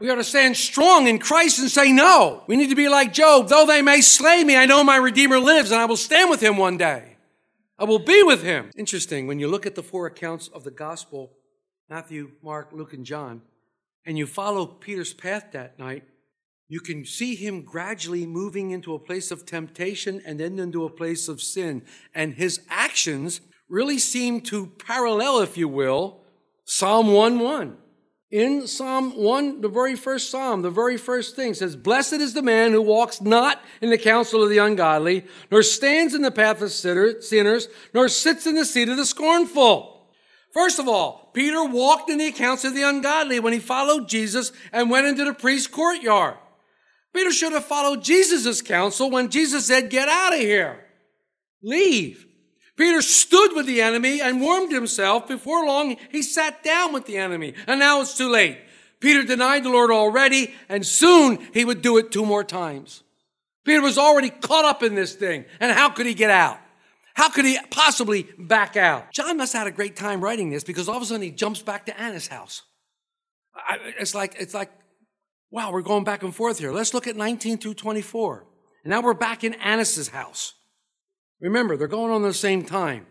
We 0.01 0.11
are 0.11 0.17
to 0.17 0.25
stand 0.25 0.57
strong 0.57 1.09
in 1.09 1.19
Christ 1.19 1.59
and 1.59 1.71
say 1.71 1.93
no. 1.93 2.45
We 2.47 2.57
need 2.57 2.71
to 2.71 2.77
be 2.77 2.89
like 2.89 3.13
Job. 3.13 3.49
Though 3.49 3.67
they 3.67 3.83
may 3.83 4.01
slay 4.01 4.45
me, 4.45 4.57
I 4.57 4.67
know 4.67 4.85
my 4.85 4.97
Redeemer 4.97 5.41
lives 5.41 5.73
and 5.73 5.81
I 5.81 5.87
will 5.87 5.97
stand 5.97 6.31
with 6.31 6.41
him 6.41 6.57
one 6.57 6.79
day. 6.79 7.17
I 7.79 7.85
will 7.85 7.99
be 7.99 8.23
with 8.23 8.43
him. 8.43 8.71
Interesting, 8.77 9.27
when 9.27 9.39
you 9.39 9.49
look 9.49 9.67
at 9.67 9.75
the 9.75 9.83
four 9.83 10.07
accounts 10.07 10.49
of 10.49 10.65
the 10.65 10.71
gospel 10.71 11.33
Matthew, 11.91 12.33
Mark, 12.43 12.69
Luke, 12.73 12.93
and 12.93 13.05
John 13.05 13.43
and 14.09 14.17
you 14.17 14.27
follow 14.27 14.65
Peter's 14.65 15.13
path 15.13 15.53
that 15.53 15.79
night, 15.79 16.03
you 16.69 16.81
can 16.81 17.05
see 17.05 17.35
him 17.35 17.63
gradually 17.63 18.27
moving 18.27 18.71
into 18.73 18.95
a 18.95 18.99
place 18.99 19.31
of 19.31 19.47
temptation 19.47 20.21
and 20.27 20.39
then 20.39 20.59
into 20.59 20.85
a 20.85 20.91
place 20.91 21.27
of 21.27 21.41
sin. 21.41 21.83
And 22.15 22.35
his 22.35 22.61
actions 22.69 23.41
really 23.69 23.99
seem 23.99 24.43
to 24.43 24.67
parallel, 24.67 25.41
if 25.41 25.57
you 25.57 25.67
will, 25.67 26.21
Psalm 26.65 27.13
1 27.13 27.39
1. 27.39 27.77
In 28.31 28.67
Psalm 28.67 29.17
1, 29.17 29.63
the 29.63 29.71
very 29.71 29.97
first 29.97 30.31
Psalm, 30.31 30.61
the 30.61 30.71
very 30.71 30.99
first 30.99 31.35
thing 31.35 31.55
says, 31.55 31.75
Blessed 31.75 32.15
is 32.15 32.35
the 32.35 32.43
man 32.43 32.73
who 32.73 32.83
walks 32.83 33.23
not 33.23 33.63
in 33.81 33.89
the 33.89 33.97
counsel 33.97 34.43
of 34.43 34.51
the 34.51 34.59
ungodly, 34.59 35.25
nor 35.51 35.63
stands 35.63 36.15
in 36.15 36.21
the 36.21 36.31
path 36.31 36.61
of 36.61 36.71
sinners, 36.71 37.69
nor 37.95 38.11
sits 38.11 38.47
in 38.47 38.55
the 38.55 38.67
seat 38.67 38.91
of 38.91 38.99
the 38.99 39.07
scornful. 39.07 40.07
First 40.53 40.79
of 40.79 40.87
all, 40.87 41.31
Peter 41.33 41.65
walked 41.65 42.11
in 42.11 42.19
the 42.19 42.27
accounts 42.27 42.65
of 42.65 42.75
the 42.75 42.83
ungodly 42.83 43.41
when 43.41 43.55
he 43.55 43.59
followed 43.59 44.11
Jesus 44.11 44.53
and 44.73 44.91
went 44.91 45.07
into 45.07 45.25
the 45.25 45.33
priest's 45.33 45.67
courtyard. 45.67 46.37
Peter 47.15 47.31
should 47.33 47.53
have 47.53 47.65
followed 47.65 48.03
Jesus' 48.03 48.63
counsel 48.63 49.11
when 49.11 49.31
Jesus 49.31 49.67
said, 49.67 49.91
Get 49.91 50.09
out 50.09 50.35
of 50.35 50.41
here. 50.41 50.85
Leave. 51.63 52.27
Peter 52.77 53.03
stood 53.03 53.55
with 53.55 53.67
the 53.67 53.83
enemy 53.83 54.21
and 54.21 54.41
warmed 54.41 54.73
himself. 54.73 55.27
Before 55.27 55.67
long, 55.67 55.97
he 56.11 56.23
sat 56.23 56.63
down 56.63 56.93
with 56.93 57.07
the 57.07 57.17
enemy. 57.17 57.55
And 57.67 57.81
now 57.81 58.01
it's 58.01 58.17
too 58.17 58.31
late. 58.31 58.59
Peter 59.01 59.25
denied 59.25 59.65
the 59.65 59.71
Lord 59.71 59.91
already, 59.91 60.55
and 60.69 60.87
soon 60.87 61.39
he 61.53 61.65
would 61.65 61.83
do 61.83 61.99
it 61.99 62.13
two 62.13 62.25
more 62.25 62.45
times. 62.45 63.03
Peter 63.65 63.83
was 63.83 63.99
already 63.99 64.31
caught 64.31 64.65
up 64.65 64.83
in 64.83 64.95
this 64.95 65.15
thing. 65.15 65.45
And 65.61 65.73
how 65.73 65.91
could 65.91 66.07
he 66.07 66.15
get 66.15 66.31
out? 66.31 66.59
How 67.15 67.29
could 67.29 67.45
he 67.45 67.59
possibly 67.71 68.29
back 68.39 68.77
out? 68.77 69.13
John 69.13 69.37
must 69.37 69.53
have 69.53 69.65
had 69.65 69.73
a 69.73 69.77
great 69.77 69.97
time 69.97 70.21
writing 70.21 70.51
this 70.51 70.63
because 70.63 70.89
all 70.89 70.97
of 70.97 71.03
a 71.03 71.07
sudden 71.07 71.23
he 71.23 71.33
jumps 71.33 71.61
back 71.61 71.87
to 71.87 72.01
Annas' 72.01 72.29
house. 72.29 72.63
it's 73.99 74.15
like, 74.15 74.37
it's 74.39 74.55
like 74.55 74.71
Wow, 75.51 75.73
we're 75.73 75.83
going 75.83 76.05
back 76.05 76.23
and 76.23 76.35
forth 76.35 76.59
here. 76.59 76.73
Let's 76.73 76.93
look 76.93 77.07
at 77.07 77.17
19 77.17 77.59
through 77.59 77.75
24. 77.75 78.47
And 78.85 78.91
now 78.91 79.01
we're 79.01 79.15
back 79.15 79.45
in 79.45 79.55
Annas' 79.55 80.09
house. 80.09 80.55
Remember, 81.41 81.77
they're 81.77 81.89
going 81.89 82.13
on 82.13 82.23
the 82.23 82.35
same 82.35 82.65
time. 82.65 83.07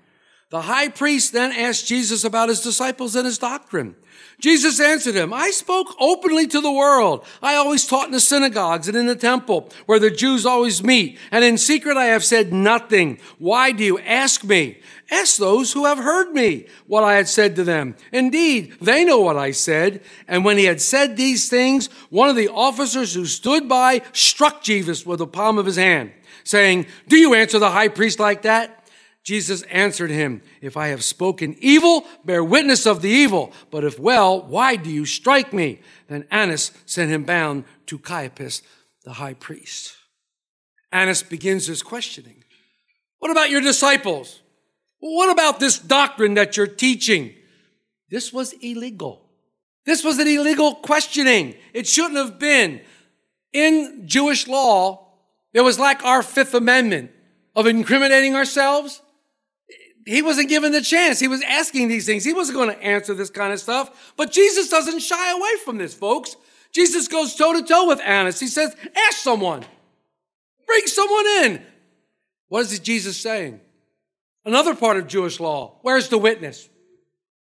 The 0.50 0.62
high 0.62 0.88
priest 0.88 1.34
then 1.34 1.52
asked 1.52 1.88
Jesus 1.88 2.24
about 2.24 2.48
his 2.48 2.62
disciples 2.62 3.16
and 3.16 3.26
his 3.26 3.38
doctrine. 3.38 3.96
Jesus 4.40 4.80
answered 4.80 5.16
him, 5.16 5.34
I 5.34 5.50
spoke 5.50 5.96
openly 6.00 6.48
to 6.48 6.62
the 6.62 6.72
world. 6.72 7.26
I 7.42 7.56
always 7.56 7.86
taught 7.86 8.06
in 8.06 8.14
the 8.14 8.20
synagogues 8.20 8.88
and 8.88 8.96
in 8.96 9.08
the 9.08 9.16
temple 9.16 9.70
where 9.88 10.00
the 10.00 10.12
Jews 10.12 10.46
always 10.46 10.84
meet. 10.84 11.20
And 11.32 11.44
in 11.44 11.58
secret 11.58 11.98
I 11.98 12.06
have 12.06 12.24
said 12.24 12.54
nothing. 12.54 13.20
Why 13.40 13.72
do 13.72 13.84
you 13.84 14.00
ask 14.00 14.44
me? 14.44 14.80
Ask 15.10 15.38
those 15.38 15.74
who 15.74 15.86
have 15.86 15.98
heard 15.98 16.34
me 16.34 16.68
what 16.86 17.04
I 17.04 17.16
had 17.16 17.28
said 17.28 17.56
to 17.56 17.64
them. 17.64 17.96
Indeed, 18.14 18.76
they 18.80 19.04
know 19.04 19.20
what 19.20 19.38
I 19.38 19.52
said. 19.52 20.02
And 20.28 20.46
when 20.46 20.58
he 20.58 20.66
had 20.66 20.82
said 20.82 21.18
these 21.18 21.50
things, 21.50 21.88
one 22.10 22.30
of 22.30 22.36
the 22.36 22.50
officers 22.50 23.14
who 23.14 23.26
stood 23.26 23.68
by 23.68 24.02
struck 24.14 24.62
Jesus 24.62 25.06
with 25.06 25.20
the 25.20 25.28
palm 25.28 25.58
of 25.58 25.66
his 25.66 25.78
hand, 25.78 26.12
saying, 26.44 26.86
Do 27.08 27.18
you 27.18 27.34
answer 27.34 27.60
the 27.60 27.72
high 27.72 27.88
priest 27.90 28.20
like 28.20 28.44
that? 28.44 28.87
Jesus 29.24 29.62
answered 29.64 30.10
him, 30.10 30.42
If 30.62 30.78
I 30.78 30.88
have 30.88 31.04
spoken 31.04 31.58
evil, 31.60 32.06
bear 32.24 32.44
witness 32.44 32.86
of 32.86 33.02
the 33.02 33.10
evil. 33.10 33.52
But 33.72 33.84
if 33.84 34.00
well, 34.00 34.42
why 34.42 34.78
do 34.78 34.90
you 34.90 35.06
strike 35.06 35.52
me? 35.52 35.82
Then 36.08 36.26
Annas 36.32 36.72
sent 36.86 37.12
him 37.12 37.24
bound 37.26 37.66
to 37.88 38.00
Caiaphas, 38.00 38.62
the 39.04 39.14
high 39.14 39.34
priest. 39.34 39.96
Annas 40.92 41.24
begins 41.24 41.68
his 41.68 41.84
questioning. 41.84 42.44
What 43.20 43.32
about 43.32 43.50
your 43.50 43.62
disciples? 43.62 44.42
What 45.00 45.30
about 45.30 45.60
this 45.60 45.78
doctrine 45.78 46.36
that 46.36 46.56
you're 46.56 46.68
teaching? 46.68 47.34
This 48.10 48.32
was 48.32 48.54
illegal. 48.54 49.30
This 49.86 50.04
was 50.04 50.20
an 50.20 50.28
illegal 50.28 50.76
questioning. 50.76 51.56
It 51.74 51.88
shouldn't 51.88 52.18
have 52.18 52.40
been. 52.40 52.82
In 53.54 54.04
Jewish 54.06 54.48
law, 54.48 55.08
it 55.54 55.62
was 55.62 55.80
like 55.80 56.04
our 56.04 56.24
Fifth 56.24 56.54
Amendment 56.54 57.12
of 57.56 57.68
incriminating 57.68 58.36
ourselves 58.36 59.02
he 60.08 60.22
wasn't 60.22 60.48
given 60.48 60.72
the 60.72 60.82
chance. 60.82 61.20
He 61.20 61.28
was 61.28 61.42
asking 61.42 61.90
these 61.90 62.06
things. 62.06 62.24
He 62.24 62.32
wasn't 62.32 62.58
going 62.58 62.74
to 62.74 62.82
answer 62.82 63.14
this 63.14 63.30
kind 63.30 63.52
of 63.52 63.60
stuff. 63.60 64.14
But 64.16 64.32
Jesus 64.32 64.70
doesn't 64.70 65.02
shy 65.02 65.32
away 65.32 65.50
from 65.66 65.78
this, 65.78 65.94
folks. 65.94 66.38
Jesus 66.72 67.10
goes 67.10 67.36
toe 67.36 67.52
to 67.52 67.62
toe 67.62 67.88
with 67.88 68.00
Annas. 68.00 68.40
He 68.40 68.48
says, 68.48 68.74
ask 68.96 69.18
someone. 69.18 69.66
Bring 70.66 70.88
someone 70.88 71.28
in. 71.44 71.62
What 72.48 72.62
is 72.62 72.80
Jesus 72.80 73.18
saying? 73.18 73.60
Another 74.46 74.76
part 74.76 74.96
of 74.96 75.08
Jewish 75.08 75.42
law. 75.42 75.80
Where's 75.82 76.08
the 76.08 76.18
witness? 76.18 76.70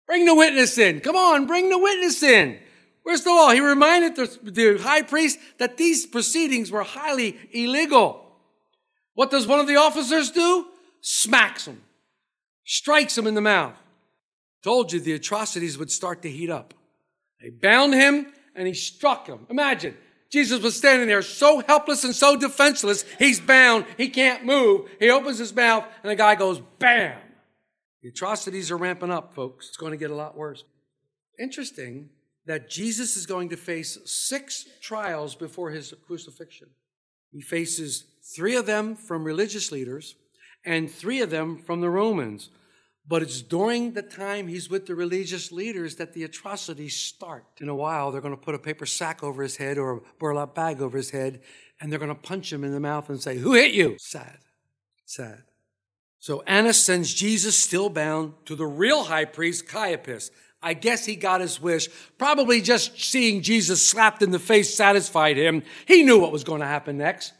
Bring 0.07 0.25
the 0.25 0.35
witness 0.35 0.79
in. 0.79 1.01
Come 1.01 1.17
on, 1.17 1.47
bring 1.47 1.71
the 1.71 1.79
witness 1.79 2.23
in. 2.23 2.61
Where's 3.03 3.23
the 3.23 3.31
law? 3.31 3.51
He 3.51 3.61
reminded 3.61 4.15
the, 4.15 4.39
the 4.43 4.79
high 4.81 5.03
priest 5.03 5.41
that 5.59 5.77
these 5.77 6.07
proceedings 6.07 6.71
were 6.71 6.85
highly 6.85 7.37
illegal. 7.51 8.25
What 9.15 9.33
does 9.33 9.49
one 9.49 9.59
of 9.59 9.67
the 9.67 9.77
officers 9.77 10.31
do? 10.31 10.67
Smacks 11.01 11.67
him 11.67 11.83
strikes 12.65 13.17
him 13.17 13.27
in 13.27 13.35
the 13.35 13.41
mouth. 13.41 13.79
Told 14.63 14.93
you 14.93 15.01
the 15.01 15.13
atrocities 15.13 15.77
would 15.79 15.91
start 15.91 16.23
to 16.23 16.31
heat 16.31 16.51
up. 16.51 16.75
They 17.41 17.51
bound 17.51 17.95
him 17.95 18.33
and 18.55 18.67
he 18.67 18.75
struck 18.75 19.27
him. 19.27 19.47
Imagine, 19.51 19.97
Jesus 20.31 20.63
was 20.63 20.77
standing 20.77 21.07
there 21.07 21.23
so 21.23 21.61
helpless 21.61 22.05
and 22.05 22.15
so 22.15 22.37
defenseless. 22.37 23.05
He's 23.19 23.41
bound. 23.41 23.85
He 23.97 24.09
can't 24.09 24.45
move. 24.45 24.89
He 24.99 25.11
opens 25.11 25.39
his 25.39 25.55
mouth 25.55 25.85
and 26.03 26.11
the 26.11 26.17
guy 26.17 26.35
goes, 26.35 26.61
bam. 26.79 27.19
The 28.03 28.09
atrocities 28.09 28.71
are 28.71 28.77
ramping 28.77 29.11
up, 29.11 29.35
folks. 29.35 29.69
It's 29.69 29.77
going 29.77 29.93
to 29.93 29.97
get 29.97 30.11
a 30.11 30.15
lot 30.15 30.37
worse. 30.37 30.65
Interesting 31.39 32.11
that 32.47 32.69
Jesus 32.69 33.17
is 33.17 33.27
going 33.27 33.49
to 33.51 33.57
face 33.57 33.99
six 34.05 34.67
trials 34.81 35.35
before 35.35 35.71
his 35.71 35.95
crucifixion. 36.07 36.69
He 37.31 37.41
faces 37.41 38.05
three 38.35 38.57
of 38.57 38.67
them 38.67 38.95
from 38.95 39.25
religious 39.25 39.73
leaders, 39.73 40.17
and 40.65 40.91
three 40.91 41.21
of 41.21 41.31
them 41.31 41.59
from 41.59 41.81
the 41.81 41.91
Romans. 41.91 42.51
But 43.07 43.23
it's 43.23 43.43
during 43.43 43.93
the 43.93 44.03
time 44.03 44.49
he's 44.49 44.71
with 44.71 44.87
the 44.87 44.95
religious 44.95 45.53
leaders 45.53 45.97
that 45.97 46.15
the 46.15 46.25
atrocities 46.25 46.97
start. 46.97 47.45
In 47.61 47.69
a 47.69 47.75
while, 47.75 48.11
they're 48.11 48.23
going 48.23 48.37
to 48.37 48.41
put 48.41 48.55
a 48.55 48.59
paper 48.59 48.87
sack 48.87 49.23
over 49.23 49.43
his 49.43 49.57
head 49.57 49.77
or 49.77 49.93
a 49.93 50.01
burlap 50.19 50.55
bag 50.55 50.81
over 50.81 50.97
his 50.97 51.11
head, 51.11 51.43
and 51.81 51.93
they're 51.93 51.99
going 51.99 52.09
to 52.09 52.15
punch 52.15 52.51
him 52.51 52.65
in 52.65 52.73
the 52.73 52.81
mouth 52.81 53.11
and 53.11 53.21
say, 53.21 53.37
Who 53.37 53.53
hit 53.53 53.75
you? 53.75 53.97
Sad. 53.99 54.39
Sad. 55.05 55.43
So 56.19 56.41
Annas 56.47 56.83
sends 56.83 57.13
Jesus 57.13 57.55
still 57.55 57.91
bound 57.91 58.33
to 58.47 58.57
the 58.57 58.67
real 58.67 59.05
high 59.05 59.27
priest, 59.27 59.69
Caiaphas. 59.69 60.31
I 60.63 60.73
guess 60.73 61.05
he 61.05 61.15
got 61.15 61.43
his 61.43 61.61
wish. 61.61 61.89
Probably 62.17 62.63
just 62.63 62.99
seeing 62.99 63.43
Jesus 63.43 63.87
slapped 63.87 64.23
in 64.23 64.31
the 64.31 64.39
face 64.39 64.75
satisfied 64.75 65.37
him. 65.37 65.63
He 65.87 66.03
knew 66.03 66.19
what 66.19 66.33
was 66.33 66.43
going 66.43 66.63
to 66.63 66.67
happen 66.67 66.97
next. 66.97 67.35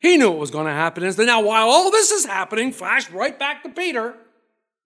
He 0.00 0.16
knew 0.16 0.30
what 0.30 0.38
was 0.38 0.50
going 0.50 0.66
to 0.66 0.72
happen. 0.72 1.02
And 1.02 1.16
now, 1.18 1.42
while 1.42 1.68
all 1.68 1.90
this 1.90 2.10
is 2.10 2.24
happening, 2.24 2.72
flash 2.72 3.10
right 3.10 3.36
back 3.36 3.62
to 3.64 3.68
Peter. 3.68 4.14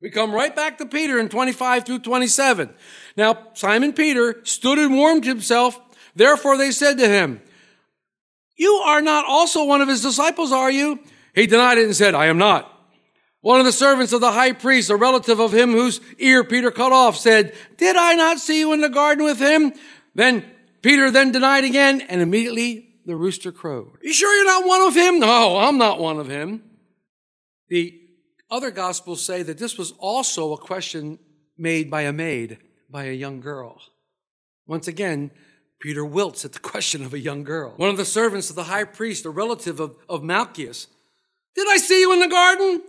We 0.00 0.10
come 0.10 0.32
right 0.32 0.54
back 0.54 0.78
to 0.78 0.86
Peter 0.86 1.18
in 1.18 1.28
25 1.28 1.84
through 1.84 2.00
27. 2.00 2.70
Now, 3.16 3.48
Simon 3.52 3.92
Peter 3.92 4.40
stood 4.44 4.78
and 4.78 4.96
warmed 4.96 5.24
himself. 5.24 5.80
Therefore, 6.16 6.56
they 6.56 6.70
said 6.70 6.98
to 6.98 7.08
him, 7.08 7.40
You 8.56 8.72
are 8.72 9.00
not 9.00 9.24
also 9.26 9.64
one 9.64 9.80
of 9.80 9.88
his 9.88 10.02
disciples, 10.02 10.50
are 10.50 10.70
you? 10.70 10.98
He 11.34 11.46
denied 11.46 11.78
it 11.78 11.84
and 11.84 11.94
said, 11.96 12.14
I 12.14 12.26
am 12.26 12.38
not. 12.38 12.68
One 13.42 13.58
of 13.58 13.66
the 13.66 13.72
servants 13.72 14.12
of 14.12 14.20
the 14.20 14.32
high 14.32 14.52
priest, 14.52 14.90
a 14.90 14.96
relative 14.96 15.40
of 15.40 15.52
him 15.52 15.72
whose 15.72 16.00
ear 16.18 16.44
Peter 16.44 16.70
cut 16.70 16.92
off, 16.92 17.16
said, 17.16 17.54
Did 17.76 17.96
I 17.96 18.14
not 18.14 18.38
see 18.38 18.60
you 18.60 18.72
in 18.72 18.80
the 18.80 18.88
garden 18.88 19.24
with 19.24 19.38
him? 19.38 19.72
Then 20.14 20.44
Peter 20.80 21.10
then 21.10 21.32
denied 21.32 21.64
again, 21.64 22.00
and 22.02 22.20
immediately 22.20 22.91
the 23.04 23.16
rooster 23.16 23.52
crowed. 23.52 23.98
You 24.02 24.12
sure 24.12 24.34
you're 24.34 24.44
not 24.44 24.66
one 24.66 24.82
of 24.82 24.94
him? 24.94 25.18
No, 25.20 25.58
I'm 25.58 25.78
not 25.78 25.98
one 25.98 26.18
of 26.18 26.28
him. 26.28 26.62
The 27.68 27.98
other 28.50 28.70
gospels 28.70 29.24
say 29.24 29.42
that 29.42 29.58
this 29.58 29.78
was 29.78 29.92
also 29.98 30.52
a 30.52 30.58
question 30.58 31.18
made 31.56 31.90
by 31.90 32.02
a 32.02 32.12
maid, 32.12 32.58
by 32.90 33.04
a 33.04 33.12
young 33.12 33.40
girl. 33.40 33.80
Once 34.66 34.86
again, 34.86 35.30
Peter 35.80 36.04
wilts 36.04 36.44
at 36.44 36.52
the 36.52 36.58
question 36.72 37.04
of 37.04 37.12
a 37.14 37.18
young 37.18 37.44
girl. 37.44 37.74
One 37.76 37.90
of 37.90 37.96
the 37.96 38.04
servants 38.04 38.50
of 38.50 38.56
the 38.56 38.64
high 38.64 38.84
priest, 38.84 39.24
a 39.24 39.30
relative 39.30 39.80
of, 39.80 39.96
of 40.08 40.22
Malchus. 40.22 40.86
Did 41.54 41.68
I 41.68 41.76
see 41.76 42.00
you 42.00 42.12
in 42.12 42.20
the 42.20 42.28
garden? 42.28 42.82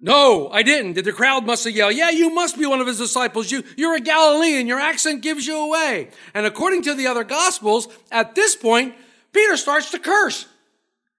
No, 0.00 0.50
I 0.50 0.62
didn't. 0.62 0.94
Did 0.94 1.06
the 1.06 1.12
crowd 1.12 1.46
must 1.46 1.64
have 1.64 1.74
yelled, 1.74 1.94
Yeah, 1.94 2.10
you 2.10 2.28
must 2.28 2.58
be 2.58 2.66
one 2.66 2.80
of 2.80 2.86
his 2.86 2.98
disciples. 2.98 3.50
You, 3.50 3.64
you're 3.76 3.94
a 3.94 4.00
Galilean. 4.00 4.66
Your 4.66 4.80
accent 4.80 5.22
gives 5.22 5.46
you 5.46 5.56
away. 5.56 6.10
And 6.34 6.44
according 6.44 6.82
to 6.82 6.94
the 6.94 7.06
other 7.06 7.24
gospels, 7.24 7.88
at 8.10 8.34
this 8.34 8.54
point, 8.54 8.94
Peter 9.34 9.56
starts 9.56 9.90
to 9.90 9.98
curse. 9.98 10.46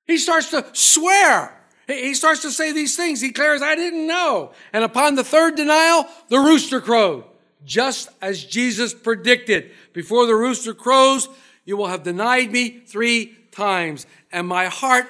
He 0.05 0.17
starts 0.17 0.49
to 0.51 0.65
swear. 0.73 1.51
He 1.87 2.15
starts 2.15 2.41
to 2.41 2.51
say 2.51 2.71
these 2.71 2.95
things. 2.95 3.21
He 3.21 3.27
declares, 3.27 3.61
I 3.61 3.75
didn't 3.75 4.07
know. 4.07 4.53
And 4.73 4.83
upon 4.83 5.15
the 5.15 5.23
third 5.23 5.55
denial, 5.55 6.07
the 6.29 6.39
rooster 6.39 6.81
crowed, 6.81 7.25
just 7.63 8.09
as 8.21 8.43
Jesus 8.43 8.93
predicted. 8.93 9.71
Before 9.93 10.25
the 10.25 10.35
rooster 10.35 10.73
crows, 10.73 11.29
you 11.63 11.77
will 11.77 11.87
have 11.87 12.03
denied 12.03 12.51
me 12.51 12.79
three 12.79 13.35
times. 13.51 14.07
And 14.31 14.47
my 14.47 14.65
heart 14.65 15.07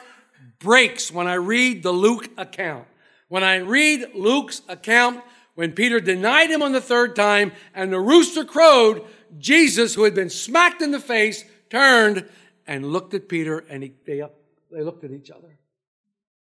breaks 0.59 1.11
when 1.11 1.27
I 1.27 1.35
read 1.35 1.83
the 1.83 1.91
Luke 1.91 2.29
account. 2.37 2.87
When 3.29 3.43
I 3.43 3.57
read 3.57 4.11
Luke's 4.13 4.61
account, 4.67 5.23
when 5.55 5.71
Peter 5.71 5.99
denied 5.99 6.49
him 6.49 6.61
on 6.61 6.73
the 6.73 6.81
third 6.81 7.15
time 7.15 7.51
and 7.73 7.91
the 7.91 7.99
rooster 7.99 8.43
crowed, 8.43 9.05
Jesus, 9.37 9.95
who 9.95 10.03
had 10.03 10.15
been 10.15 10.29
smacked 10.29 10.81
in 10.81 10.91
the 10.91 10.99
face, 10.99 11.45
turned 11.69 12.27
and 12.67 12.91
looked 12.91 13.13
at 13.13 13.29
Peter 13.29 13.59
and 13.69 13.83
he, 13.83 13.93
they, 14.05 14.23
they 14.71 14.81
looked 14.81 15.03
at 15.03 15.11
each 15.11 15.29
other. 15.29 15.57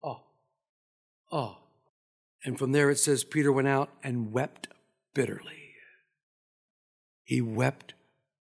Oh, 0.03 0.21
oh. 1.31 1.57
And 2.43 2.57
from 2.57 2.71
there 2.71 2.89
it 2.89 2.99
says 2.99 3.23
Peter 3.23 3.51
went 3.51 3.67
out 3.67 3.89
and 4.03 4.31
wept 4.31 4.67
bitterly. 5.13 5.73
He 7.23 7.41
wept 7.41 7.95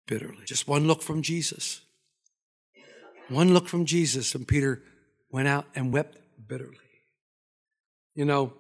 bitterly. 0.08 0.46
Just 0.46 0.68
one 0.68 0.88
look 0.88 1.02
from 1.02 1.22
Jesus. 1.22 1.82
One 3.30 3.54
look 3.54 3.68
from 3.68 3.86
Jesus, 3.86 4.36
and 4.36 4.48
Peter 4.48 4.82
went 5.32 5.48
out 5.48 5.66
and 5.76 5.94
wept 5.94 6.18
bitterly. 6.48 6.78
You 8.16 8.26
know, 8.26 8.54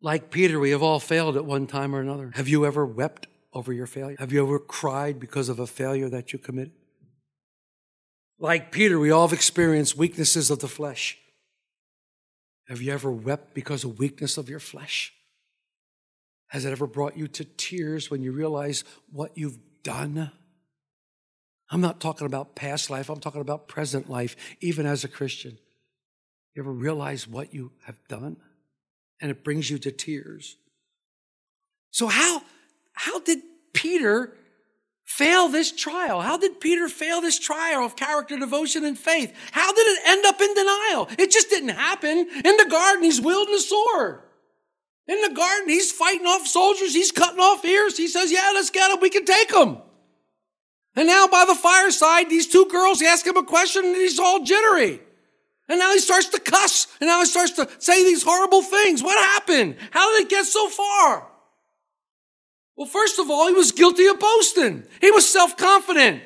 like 0.00 0.30
Peter, 0.30 0.60
we 0.60 0.70
have 0.70 0.82
all 0.82 1.00
failed 1.00 1.36
at 1.36 1.44
one 1.44 1.66
time 1.66 1.94
or 1.94 2.00
another. 2.00 2.32
Have 2.34 2.48
you 2.48 2.64
ever 2.66 2.86
wept 2.86 3.26
over 3.52 3.72
your 3.72 3.86
failure? 3.86 4.16
Have 4.18 4.32
you 4.32 4.46
ever 4.46 4.58
cried 4.58 5.18
because 5.18 5.48
of 5.48 5.58
a 5.58 5.66
failure 5.66 6.08
that 6.08 6.32
you 6.32 6.38
committed? 6.38 6.72
Like 8.38 8.70
Peter, 8.70 8.98
we 8.98 9.10
all 9.10 9.26
have 9.26 9.32
experienced 9.36 9.96
weaknesses 9.96 10.50
of 10.50 10.58
the 10.58 10.68
flesh. 10.68 11.18
Have 12.68 12.82
you 12.82 12.92
ever 12.92 13.10
wept 13.10 13.54
because 13.54 13.84
of 13.84 13.98
weakness 13.98 14.36
of 14.36 14.48
your 14.48 14.58
flesh? 14.58 15.12
Has 16.48 16.64
it 16.64 16.72
ever 16.72 16.86
brought 16.86 17.16
you 17.16 17.28
to 17.28 17.44
tears 17.44 18.10
when 18.10 18.22
you 18.22 18.32
realize 18.32 18.84
what 19.10 19.36
you've 19.36 19.58
done? 19.82 20.30
I'm 21.70 21.80
not 21.80 22.00
talking 22.00 22.26
about 22.26 22.54
past 22.54 22.90
life, 22.90 23.08
I'm 23.08 23.20
talking 23.20 23.40
about 23.40 23.68
present 23.68 24.08
life, 24.08 24.36
even 24.60 24.86
as 24.86 25.02
a 25.02 25.08
Christian. 25.08 25.58
You 26.54 26.62
ever 26.62 26.72
realize 26.72 27.26
what 27.26 27.52
you 27.52 27.72
have 27.84 27.98
done? 28.08 28.36
And 29.20 29.30
it 29.30 29.44
brings 29.44 29.70
you 29.70 29.78
to 29.78 29.90
tears. 29.90 30.56
So, 31.90 32.06
how, 32.06 32.42
how 32.92 33.20
did 33.20 33.38
Peter 33.72 34.32
fail 35.16 35.48
this 35.48 35.72
trial? 35.72 36.20
How 36.20 36.36
did 36.36 36.60
Peter 36.60 36.88
fail 36.88 37.22
this 37.22 37.38
trial 37.38 37.84
of 37.86 37.96
character, 37.96 38.38
devotion, 38.38 38.84
and 38.84 38.98
faith? 38.98 39.32
How 39.50 39.72
did 39.72 39.86
it 39.86 40.00
end 40.06 40.26
up 40.26 40.40
in 40.40 40.54
denial? 40.54 41.08
It 41.18 41.30
just 41.30 41.48
didn't 41.48 41.70
happen. 41.70 42.18
In 42.18 42.56
the 42.56 42.66
garden, 42.70 43.02
he's 43.02 43.20
wielding 43.20 43.54
a 43.54 43.58
sword. 43.58 44.20
In 45.08 45.22
the 45.22 45.34
garden, 45.34 45.70
he's 45.70 45.90
fighting 45.90 46.26
off 46.26 46.46
soldiers, 46.46 46.92
he's 46.92 47.12
cutting 47.12 47.40
off 47.40 47.64
ears. 47.64 47.96
He 47.96 48.08
says, 48.08 48.30
Yeah, 48.30 48.50
let's 48.52 48.70
get 48.70 48.88
them, 48.88 49.00
we 49.00 49.08
can 49.08 49.24
take 49.24 49.48
them. 49.48 49.78
And 50.94 51.06
now 51.06 51.26
by 51.28 51.46
the 51.46 51.54
fireside, 51.54 52.28
these 52.28 52.46
two 52.46 52.66
girls 52.66 53.00
ask 53.00 53.26
him 53.26 53.36
a 53.36 53.44
question 53.44 53.84
and 53.84 53.96
he's 53.96 54.18
all 54.18 54.44
jittery. 54.44 55.00
And 55.68 55.78
now 55.78 55.92
he 55.92 55.98
starts 55.98 56.28
to 56.30 56.40
cuss. 56.40 56.86
And 57.00 57.08
now 57.08 57.20
he 57.20 57.26
starts 57.26 57.52
to 57.52 57.68
say 57.78 58.04
these 58.04 58.22
horrible 58.22 58.62
things. 58.62 59.02
What 59.02 59.18
happened? 59.18 59.76
How 59.90 60.16
did 60.16 60.26
it 60.26 60.30
get 60.30 60.46
so 60.46 60.68
far? 60.68 61.28
Well, 62.76 62.86
first 62.86 63.18
of 63.18 63.30
all, 63.30 63.48
he 63.48 63.54
was 63.54 63.72
guilty 63.72 64.06
of 64.06 64.20
boasting. 64.20 64.84
He 65.00 65.10
was 65.10 65.28
self-confident. 65.28 66.22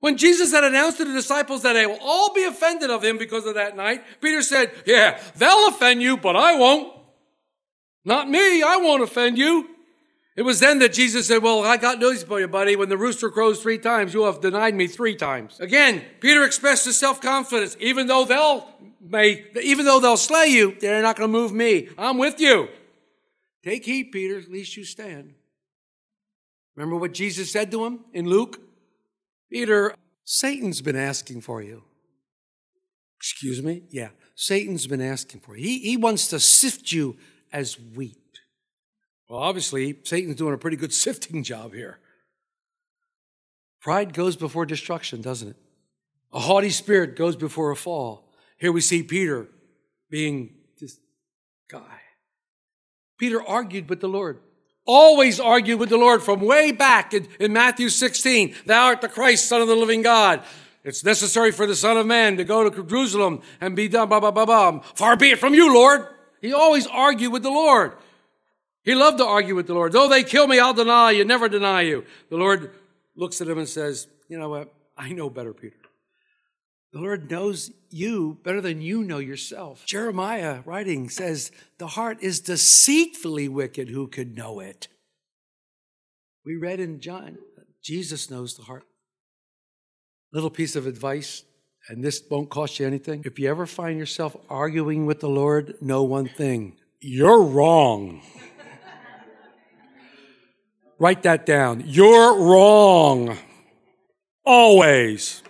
When 0.00 0.16
Jesus 0.16 0.52
had 0.52 0.62
announced 0.62 0.98
to 0.98 1.04
the 1.04 1.12
disciples 1.12 1.62
that 1.62 1.72
they 1.72 1.84
will 1.84 1.98
all 2.00 2.32
be 2.32 2.44
offended 2.44 2.90
of 2.90 3.02
him 3.02 3.18
because 3.18 3.44
of 3.46 3.54
that 3.54 3.76
night, 3.76 4.04
Peter 4.20 4.42
said, 4.42 4.70
yeah, 4.86 5.20
they'll 5.36 5.68
offend 5.68 6.00
you, 6.00 6.16
but 6.16 6.36
I 6.36 6.56
won't. 6.56 6.92
Not 8.04 8.30
me. 8.30 8.62
I 8.62 8.76
won't 8.76 9.02
offend 9.02 9.36
you. 9.36 9.68
It 10.34 10.42
was 10.42 10.60
then 10.60 10.78
that 10.78 10.92
Jesus 10.92 11.26
said, 11.26 11.42
Well, 11.42 11.64
I 11.64 11.76
got 11.76 11.98
news 11.98 12.22
for 12.22 12.38
you, 12.38 12.46
buddy. 12.46 12.76
When 12.76 12.88
the 12.88 12.96
rooster 12.96 13.28
crows 13.28 13.60
three 13.60 13.76
times, 13.76 14.14
you 14.14 14.22
have 14.22 14.40
denied 14.40 14.76
me 14.76 14.86
three 14.86 15.16
times. 15.16 15.58
Again, 15.58 16.04
Peter 16.20 16.44
expressed 16.44 16.84
his 16.84 16.96
self-confidence. 16.96 17.76
Even 17.80 18.06
though 18.06 18.24
they'll 18.24 18.68
may, 19.00 19.44
even 19.60 19.84
though 19.84 19.98
they'll 19.98 20.16
slay 20.16 20.46
you, 20.46 20.76
they're 20.80 21.02
not 21.02 21.16
going 21.16 21.28
to 21.28 21.36
move 21.36 21.52
me. 21.52 21.88
I'm 21.98 22.18
with 22.18 22.40
you. 22.40 22.68
Take 23.64 23.84
heed, 23.84 24.12
Peter, 24.12 24.38
at 24.38 24.48
least 24.48 24.76
you 24.76 24.84
stand. 24.84 25.34
Remember 26.78 26.94
what 26.94 27.12
Jesus 27.12 27.50
said 27.50 27.72
to 27.72 27.84
him 27.84 28.04
in 28.12 28.26
Luke? 28.26 28.60
Peter, 29.50 29.96
Satan's 30.24 30.80
been 30.80 30.94
asking 30.94 31.40
for 31.40 31.60
you. 31.60 31.82
Excuse 33.16 33.60
me? 33.60 33.82
Yeah, 33.90 34.10
Satan's 34.36 34.86
been 34.86 35.00
asking 35.00 35.40
for 35.40 35.56
you. 35.56 35.64
He, 35.64 35.80
he 35.80 35.96
wants 35.96 36.28
to 36.28 36.38
sift 36.38 36.92
you 36.92 37.16
as 37.52 37.80
wheat. 37.80 38.38
Well, 39.28 39.40
obviously, 39.40 39.98
Satan's 40.04 40.36
doing 40.36 40.54
a 40.54 40.58
pretty 40.58 40.76
good 40.76 40.92
sifting 40.92 41.42
job 41.42 41.74
here. 41.74 41.98
Pride 43.80 44.14
goes 44.14 44.36
before 44.36 44.64
destruction, 44.64 45.20
doesn't 45.20 45.48
it? 45.48 45.56
A 46.32 46.38
haughty 46.38 46.70
spirit 46.70 47.16
goes 47.16 47.34
before 47.34 47.72
a 47.72 47.76
fall. 47.76 48.30
Here 48.56 48.70
we 48.70 48.82
see 48.82 49.02
Peter 49.02 49.48
being 50.10 50.54
this 50.80 50.96
guy. 51.68 52.02
Peter 53.18 53.42
argued 53.42 53.88
with 53.88 54.00
the 54.00 54.08
Lord. 54.08 54.38
Always 54.90 55.38
argued 55.38 55.78
with 55.78 55.90
the 55.90 55.98
Lord 55.98 56.22
from 56.22 56.40
way 56.40 56.72
back 56.72 57.12
in, 57.12 57.28
in 57.38 57.52
Matthew 57.52 57.90
16. 57.90 58.54
Thou 58.64 58.86
art 58.86 59.02
the 59.02 59.08
Christ, 59.08 59.46
Son 59.46 59.60
of 59.60 59.68
the 59.68 59.76
living 59.76 60.00
God. 60.00 60.42
It's 60.82 61.04
necessary 61.04 61.52
for 61.52 61.66
the 61.66 61.76
Son 61.76 61.98
of 61.98 62.06
Man 62.06 62.38
to 62.38 62.44
go 62.44 62.70
to 62.70 62.82
Jerusalem 62.84 63.42
and 63.60 63.76
be 63.76 63.86
done, 63.88 64.08
blah, 64.08 64.18
blah, 64.18 64.30
blah, 64.30 64.46
blah. 64.46 64.80
Far 64.94 65.18
be 65.18 65.28
it 65.32 65.38
from 65.38 65.52
you, 65.52 65.74
Lord. 65.74 66.06
He 66.40 66.54
always 66.54 66.86
argued 66.86 67.34
with 67.34 67.42
the 67.42 67.50
Lord. 67.50 67.92
He 68.82 68.94
loved 68.94 69.18
to 69.18 69.26
argue 69.26 69.54
with 69.54 69.66
the 69.66 69.74
Lord. 69.74 69.92
Though 69.92 70.08
they 70.08 70.22
kill 70.22 70.46
me, 70.46 70.58
I'll 70.58 70.72
deny 70.72 71.10
you, 71.10 71.26
never 71.26 71.50
deny 71.50 71.82
you. 71.82 72.06
The 72.30 72.38
Lord 72.38 72.70
looks 73.14 73.42
at 73.42 73.48
him 73.48 73.58
and 73.58 73.68
says, 73.68 74.06
You 74.26 74.38
know 74.38 74.48
what? 74.48 74.72
I 74.96 75.12
know 75.12 75.28
better, 75.28 75.52
Peter. 75.52 75.76
The 76.92 77.00
Lord 77.00 77.30
knows 77.30 77.70
you 77.90 78.38
better 78.42 78.60
than 78.60 78.80
you 78.80 79.04
know 79.04 79.18
yourself. 79.18 79.84
Jeremiah 79.84 80.60
writing 80.64 81.10
says, 81.10 81.50
The 81.78 81.88
heart 81.88 82.18
is 82.22 82.40
deceitfully 82.40 83.48
wicked. 83.48 83.90
Who 83.90 84.08
could 84.08 84.36
know 84.36 84.60
it? 84.60 84.88
We 86.46 86.56
read 86.56 86.80
in 86.80 87.00
John, 87.00 87.36
Jesus 87.82 88.30
knows 88.30 88.56
the 88.56 88.62
heart. 88.62 88.84
Little 90.32 90.50
piece 90.50 90.76
of 90.76 90.86
advice, 90.86 91.44
and 91.88 92.02
this 92.02 92.22
won't 92.30 92.48
cost 92.48 92.78
you 92.78 92.86
anything. 92.86 93.22
If 93.24 93.38
you 93.38 93.50
ever 93.50 93.66
find 93.66 93.98
yourself 93.98 94.36
arguing 94.48 95.04
with 95.04 95.20
the 95.20 95.28
Lord, 95.28 95.74
know 95.82 96.02
one 96.02 96.28
thing 96.28 96.76
you're 97.00 97.42
wrong. 97.42 98.22
Write 100.98 101.22
that 101.22 101.46
down. 101.46 101.84
You're 101.86 102.38
wrong. 102.38 103.36
Always. 104.44 105.42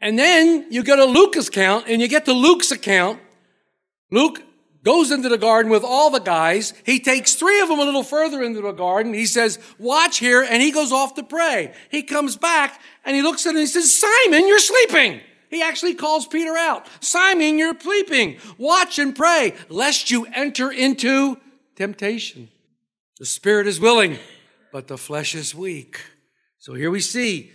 And 0.00 0.18
then 0.18 0.66
you 0.70 0.82
go 0.82 0.96
to 0.96 1.04
Luke's 1.04 1.48
account 1.48 1.86
and 1.88 2.00
you 2.00 2.08
get 2.08 2.24
to 2.26 2.32
Luke's 2.32 2.70
account. 2.70 3.20
Luke 4.10 4.42
goes 4.84 5.10
into 5.10 5.28
the 5.28 5.38
garden 5.38 5.70
with 5.70 5.82
all 5.84 6.10
the 6.10 6.20
guys. 6.20 6.72
He 6.86 7.00
takes 7.00 7.34
three 7.34 7.60
of 7.60 7.68
them 7.68 7.80
a 7.80 7.84
little 7.84 8.04
further 8.04 8.42
into 8.42 8.60
the 8.60 8.72
garden. 8.72 9.12
He 9.12 9.26
says, 9.26 9.58
watch 9.78 10.18
here. 10.18 10.42
And 10.42 10.62
he 10.62 10.70
goes 10.70 10.92
off 10.92 11.14
to 11.14 11.22
pray. 11.22 11.74
He 11.90 12.02
comes 12.02 12.36
back 12.36 12.80
and 13.04 13.16
he 13.16 13.22
looks 13.22 13.44
at 13.44 13.50
him 13.50 13.56
and 13.56 13.62
he 13.62 13.66
says, 13.66 13.98
Simon, 13.98 14.46
you're 14.46 14.58
sleeping. 14.60 15.20
He 15.50 15.62
actually 15.62 15.94
calls 15.94 16.26
Peter 16.26 16.56
out. 16.56 16.86
Simon, 17.00 17.58
you're 17.58 17.78
sleeping. 17.78 18.38
Watch 18.56 18.98
and 18.98 19.16
pray 19.16 19.54
lest 19.68 20.10
you 20.10 20.26
enter 20.32 20.70
into 20.70 21.38
temptation. 21.74 22.50
The 23.18 23.26
spirit 23.26 23.66
is 23.66 23.80
willing, 23.80 24.18
but 24.72 24.86
the 24.86 24.98
flesh 24.98 25.34
is 25.34 25.54
weak. 25.54 26.00
So 26.58 26.74
here 26.74 26.90
we 26.90 27.00
see 27.00 27.52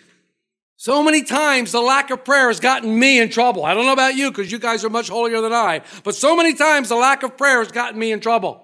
so 0.84 1.02
many 1.02 1.24
times 1.24 1.72
the 1.72 1.80
lack 1.80 2.10
of 2.10 2.26
prayer 2.26 2.50
has 2.50 2.60
gotten 2.60 3.00
me 3.00 3.18
in 3.18 3.30
trouble. 3.30 3.64
I 3.64 3.74
don't 3.74 3.86
know 3.86 3.94
about 3.94 4.18
you 4.18 4.30
because 4.30 4.52
you 4.52 4.60
guys 4.60 4.84
are 4.84 4.90
much 4.90 5.08
holier 5.08 5.40
than 5.40 5.54
I, 5.54 5.80
but 6.04 6.14
so 6.14 6.36
many 6.36 6.54
times 6.54 6.90
the 6.90 6.98
lack 6.98 7.24
of 7.24 7.38
prayer 7.38 7.60
has 7.60 7.72
gotten 7.72 7.98
me 7.98 8.12
in 8.12 8.20
trouble. 8.20 8.62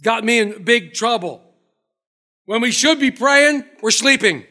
Got 0.00 0.22
me 0.22 0.38
in 0.38 0.62
big 0.62 0.94
trouble. 0.94 1.42
When 2.44 2.60
we 2.60 2.70
should 2.70 3.00
be 3.00 3.10
praying, 3.10 3.64
we're 3.82 3.90
sleeping. 3.90 4.44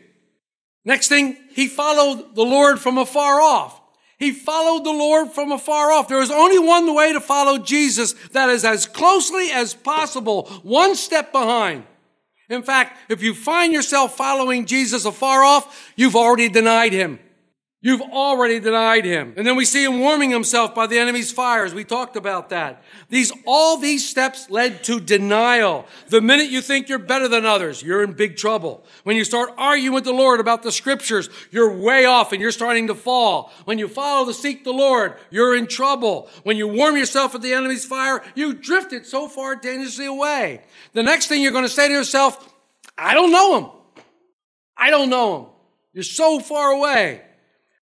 Next 0.83 1.07
thing, 1.07 1.37
he 1.53 1.69
followed 1.69 2.35
the 2.35 2.43
Lord 2.43 2.81
from 2.81 2.97
afar 2.97 3.39
off. 3.39 3.79
He 4.19 4.33
followed 4.33 4.83
the 4.83 4.91
Lord 4.91 5.31
from 5.31 5.53
afar 5.53 5.89
off. 5.89 6.09
There 6.09 6.21
is 6.21 6.31
only 6.31 6.59
one 6.59 6.93
way 6.93 7.13
to 7.13 7.21
follow 7.21 7.59
Jesus 7.59 8.11
that 8.33 8.49
is 8.49 8.65
as 8.65 8.87
closely 8.87 9.51
as 9.53 9.73
possible, 9.73 10.47
one 10.63 10.95
step 10.95 11.31
behind. 11.31 11.85
In 12.49 12.63
fact, 12.63 12.99
if 13.09 13.23
you 13.23 13.33
find 13.33 13.73
yourself 13.73 14.15
following 14.15 14.65
Jesus 14.65 15.05
afar 15.05 15.43
off, 15.43 15.91
you've 15.95 16.15
already 16.15 16.49
denied 16.49 16.93
him. 16.93 17.19
You've 17.85 18.01
already 18.01 18.59
denied 18.59 19.05
him. 19.05 19.35
And 19.37 19.45
then 19.45 19.55
we 19.55 19.63
see 19.63 19.83
him 19.83 19.99
warming 19.99 20.31
himself 20.31 20.73
by 20.73 20.87
the 20.87 20.97
enemy's 20.97 21.31
fires. 21.31 21.71
We 21.71 21.83
talked 21.83 22.15
about 22.15 22.49
that. 22.49 22.81
These, 23.09 23.31
all 23.45 23.77
these 23.77 24.09
steps 24.09 24.49
led 24.49 24.83
to 24.85 24.99
denial. 24.99 25.85
The 26.07 26.19
minute 26.19 26.49
you 26.49 26.61
think 26.61 26.89
you're 26.89 26.97
better 26.97 27.27
than 27.27 27.45
others, 27.45 27.83
you're 27.83 28.01
in 28.01 28.13
big 28.13 28.37
trouble. 28.37 28.83
When 29.03 29.15
you 29.15 29.23
start 29.23 29.51
arguing 29.55 29.93
with 29.93 30.03
the 30.03 30.13
Lord 30.13 30.39
about 30.39 30.63
the 30.63 30.71
scriptures, 30.71 31.29
you're 31.51 31.77
way 31.77 32.05
off 32.05 32.31
and 32.31 32.41
you're 32.41 32.51
starting 32.51 32.87
to 32.87 32.95
fall. 32.95 33.53
When 33.65 33.77
you 33.77 33.87
follow 33.87 34.25
to 34.25 34.33
seek 34.33 34.63
the 34.63 34.73
Lord, 34.73 35.13
you're 35.29 35.55
in 35.55 35.67
trouble. 35.67 36.27
When 36.41 36.57
you 36.57 36.67
warm 36.67 36.97
yourself 36.97 37.35
at 37.35 37.43
the 37.43 37.53
enemy's 37.53 37.85
fire, 37.85 38.23
you 38.33 38.55
drifted 38.55 39.05
so 39.05 39.27
far 39.27 39.55
dangerously 39.55 40.07
away. 40.07 40.63
The 40.93 41.03
next 41.03 41.27
thing 41.27 41.39
you're 41.39 41.51
going 41.51 41.65
to 41.65 41.69
say 41.69 41.87
to 41.87 41.93
yourself, 41.93 42.51
I 42.97 43.13
don't 43.13 43.31
know 43.31 43.59
him. 43.59 43.69
I 44.75 44.89
don't 44.89 45.11
know 45.11 45.37
him. 45.37 45.49
You're 45.93 46.03
so 46.03 46.39
far 46.39 46.71
away. 46.71 47.21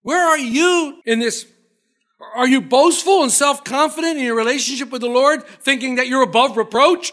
Where 0.04 0.26
are 0.26 0.38
you 0.38 1.02
in 1.06 1.20
this? 1.20 1.48
Are 2.36 2.48
you 2.48 2.62
boastful 2.62 3.24
and 3.24 3.32
self-confident 3.32 4.18
in 4.18 4.24
your 4.24 4.36
relationship 4.36 4.92
with 4.92 5.02
the 5.02 5.10
Lord, 5.10 5.46
thinking 5.46 5.96
that 5.96 6.08
you're 6.08 6.22
above 6.22 6.56
reproach? 6.56 7.12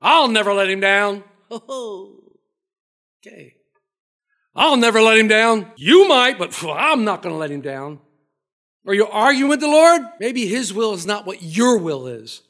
I'll 0.00 0.28
never 0.28 0.54
let 0.54 0.70
him 0.70 0.80
down. 0.80 1.24
Oh, 1.50 2.14
okay. 3.20 3.56
I'll 4.54 4.76
never 4.76 5.02
let 5.02 5.18
him 5.18 5.28
down. 5.28 5.70
You 5.76 6.08
might, 6.08 6.38
but 6.38 6.56
I'm 6.64 7.04
not 7.04 7.22
going 7.22 7.34
to 7.34 7.38
let 7.38 7.50
him 7.50 7.60
down. 7.60 7.98
Are 8.86 8.94
you 8.94 9.06
arguing 9.06 9.50
with 9.50 9.60
the 9.60 9.68
Lord? 9.68 10.02
Maybe 10.18 10.46
his 10.46 10.72
will 10.72 10.94
is 10.94 11.04
not 11.04 11.26
what 11.26 11.42
your 11.42 11.78
will 11.78 12.06
is. 12.06 12.42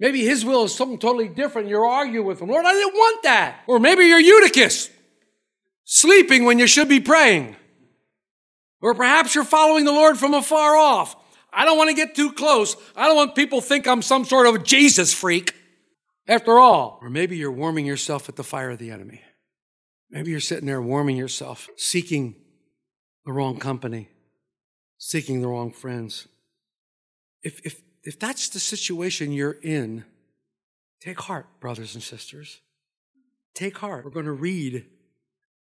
Maybe 0.00 0.24
his 0.24 0.44
will 0.44 0.64
is 0.64 0.74
something 0.74 0.98
totally 0.98 1.28
different. 1.28 1.68
You're 1.68 1.86
arguing 1.86 2.26
with 2.26 2.40
him. 2.40 2.48
Lord, 2.48 2.66
I 2.66 2.72
didn't 2.72 2.94
want 2.94 3.22
that. 3.22 3.60
Or 3.66 3.78
maybe 3.78 4.04
you're 4.04 4.18
Eutychus, 4.18 4.90
sleeping 5.84 6.44
when 6.44 6.58
you 6.58 6.66
should 6.66 6.88
be 6.88 7.00
praying. 7.00 7.56
Or 8.80 8.94
perhaps 8.94 9.34
you're 9.34 9.44
following 9.44 9.84
the 9.84 9.92
Lord 9.92 10.18
from 10.18 10.34
afar 10.34 10.76
off. 10.76 11.16
I 11.52 11.64
don't 11.64 11.78
want 11.78 11.90
to 11.90 11.96
get 11.96 12.14
too 12.14 12.32
close. 12.32 12.76
I 12.94 13.06
don't 13.06 13.16
want 13.16 13.34
people 13.34 13.60
to 13.60 13.66
think 13.66 13.86
I'm 13.86 14.02
some 14.02 14.24
sort 14.24 14.46
of 14.46 14.64
Jesus 14.64 15.12
freak. 15.12 15.54
After 16.26 16.58
all, 16.58 16.98
or 17.00 17.08
maybe 17.08 17.38
you're 17.38 17.50
warming 17.50 17.86
yourself 17.86 18.28
at 18.28 18.36
the 18.36 18.44
fire 18.44 18.70
of 18.70 18.78
the 18.78 18.90
enemy. 18.90 19.22
Maybe 20.10 20.30
you're 20.30 20.40
sitting 20.40 20.66
there 20.66 20.82
warming 20.82 21.16
yourself, 21.16 21.68
seeking 21.76 22.36
the 23.24 23.32
wrong 23.32 23.58
company, 23.58 24.10
seeking 24.98 25.40
the 25.40 25.48
wrong 25.48 25.72
friends. 25.72 26.28
If, 27.42 27.64
if, 27.64 27.80
if 28.04 28.18
that's 28.18 28.50
the 28.50 28.60
situation 28.60 29.32
you're 29.32 29.58
in, 29.62 30.04
take 31.00 31.20
heart, 31.20 31.46
brothers 31.60 31.94
and 31.94 32.02
sisters. 32.02 32.60
Take 33.54 33.78
heart. 33.78 34.04
We're 34.04 34.10
going 34.10 34.26
to 34.26 34.32
read 34.32 34.84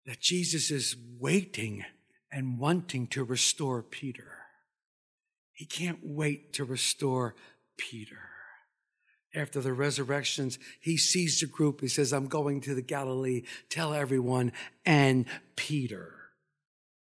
that 0.07 0.21
Jesus 0.21 0.71
is 0.71 0.97
waiting 1.19 1.85
and 2.33 2.59
wanting 2.59 3.07
to 3.09 3.23
restore 3.23 3.83
Peter. 3.83 4.39
He 5.53 5.67
can't 5.67 6.01
wait 6.03 6.55
to 6.55 6.65
restore 6.65 7.35
Peter. 7.77 8.19
After 9.35 9.61
the 9.61 9.73
resurrections, 9.73 10.59
he 10.81 10.97
sees 10.97 11.41
the 11.41 11.47
group. 11.47 11.81
He 11.81 11.89
says, 11.89 12.13
I'm 12.13 12.27
going 12.27 12.61
to 12.63 12.75
the 12.75 12.83
Galilee. 12.83 13.43
Tell 13.71 13.95
everyone. 13.95 14.53
And 14.85 15.27
Peter, 15.57 16.15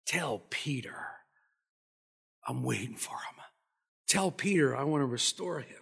tell 0.05 0.43
Peter, 0.49 0.95
I'm 2.47 2.63
waiting 2.63 2.95
for 2.95 3.15
him. 3.15 3.43
Tell 4.07 4.31
Peter, 4.31 4.75
I 4.75 4.83
want 4.83 5.01
to 5.01 5.05
restore 5.05 5.59
him. 5.59 5.77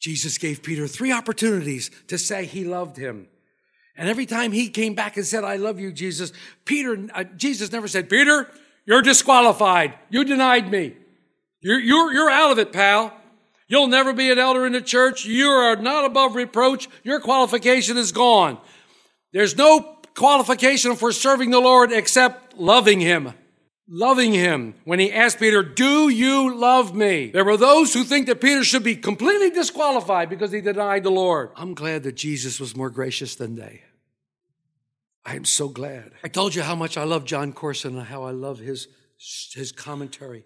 Jesus 0.00 0.38
gave 0.38 0.62
Peter 0.62 0.86
three 0.86 1.12
opportunities 1.12 1.90
to 2.06 2.18
say 2.18 2.44
he 2.44 2.64
loved 2.64 2.96
him. 2.96 3.28
And 3.98 4.08
every 4.08 4.26
time 4.26 4.52
he 4.52 4.70
came 4.70 4.94
back 4.94 5.16
and 5.16 5.26
said, 5.26 5.42
I 5.42 5.56
love 5.56 5.80
you, 5.80 5.92
Jesus, 5.92 6.32
Peter, 6.64 7.08
uh, 7.12 7.24
Jesus 7.36 7.72
never 7.72 7.88
said, 7.88 8.08
Peter, 8.08 8.48
you're 8.86 9.02
disqualified. 9.02 9.94
You 10.08 10.24
denied 10.24 10.70
me. 10.70 10.94
You're, 11.60 11.80
you're, 11.80 12.12
you're 12.12 12.30
out 12.30 12.52
of 12.52 12.60
it, 12.60 12.72
pal. 12.72 13.12
You'll 13.66 13.88
never 13.88 14.12
be 14.12 14.30
an 14.30 14.38
elder 14.38 14.64
in 14.64 14.72
the 14.72 14.80
church. 14.80 15.26
You 15.26 15.48
are 15.48 15.76
not 15.76 16.04
above 16.04 16.36
reproach. 16.36 16.88
Your 17.02 17.20
qualification 17.20 17.96
is 17.98 18.12
gone. 18.12 18.58
There's 19.32 19.56
no 19.56 19.98
qualification 20.14 20.94
for 20.94 21.10
serving 21.10 21.50
the 21.50 21.60
Lord 21.60 21.90
except 21.92 22.56
loving 22.56 23.00
Him. 23.00 23.34
Loving 23.88 24.34
Him. 24.34 24.74
When 24.84 24.98
He 24.98 25.12
asked 25.12 25.38
Peter, 25.38 25.62
Do 25.62 26.08
you 26.08 26.54
love 26.54 26.94
me? 26.94 27.30
There 27.30 27.44
were 27.44 27.56
those 27.56 27.94
who 27.94 28.04
think 28.04 28.26
that 28.26 28.40
Peter 28.40 28.62
should 28.62 28.84
be 28.84 28.96
completely 28.96 29.50
disqualified 29.50 30.28
because 30.28 30.52
he 30.52 30.60
denied 30.60 31.04
the 31.04 31.10
Lord. 31.10 31.50
I'm 31.56 31.74
glad 31.74 32.02
that 32.02 32.16
Jesus 32.16 32.60
was 32.60 32.76
more 32.76 32.90
gracious 32.90 33.34
than 33.34 33.56
they. 33.56 33.82
I 35.24 35.36
am 35.36 35.44
so 35.44 35.68
glad. 35.68 36.12
I 36.22 36.28
told 36.28 36.54
you 36.54 36.62
how 36.62 36.74
much 36.74 36.96
I 36.96 37.04
love 37.04 37.24
Jon 37.24 37.52
Courson 37.52 37.96
and 37.96 38.06
how 38.06 38.24
I 38.24 38.30
love 38.30 38.58
his, 38.58 38.88
his 39.54 39.72
commentary. 39.72 40.44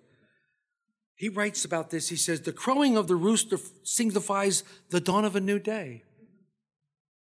He 1.15 1.29
writes 1.29 1.65
about 1.65 1.91
this. 1.91 2.09
He 2.09 2.17
says, 2.17 2.41
The 2.41 2.53
crowing 2.53 2.97
of 2.97 3.07
the 3.07 3.15
rooster 3.15 3.59
signifies 3.85 4.65
the 4.91 5.01
dawn 5.01 5.25
of 5.25 5.37
a 5.37 5.41
new 5.41 5.59
day. 5.59 6.03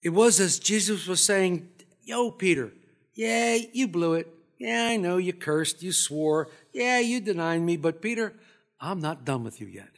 It 0.02 0.10
was 0.10 0.40
as 0.40 0.58
Jesus 0.58 1.06
was 1.06 1.20
saying, 1.20 1.68
Yo, 2.02 2.30
Peter, 2.30 2.72
yeah, 3.14 3.56
you 3.72 3.88
blew 3.88 4.14
it. 4.14 4.28
Yeah, 4.60 4.88
I 4.90 4.98
know 4.98 5.16
you 5.16 5.32
cursed, 5.32 5.82
you 5.82 5.90
swore. 5.90 6.48
Yeah, 6.74 6.98
you 7.00 7.20
denied 7.20 7.62
me, 7.62 7.78
but 7.78 8.02
Peter, 8.02 8.34
I'm 8.78 9.00
not 9.00 9.24
done 9.24 9.42
with 9.42 9.58
you 9.58 9.66
yet. 9.66 9.88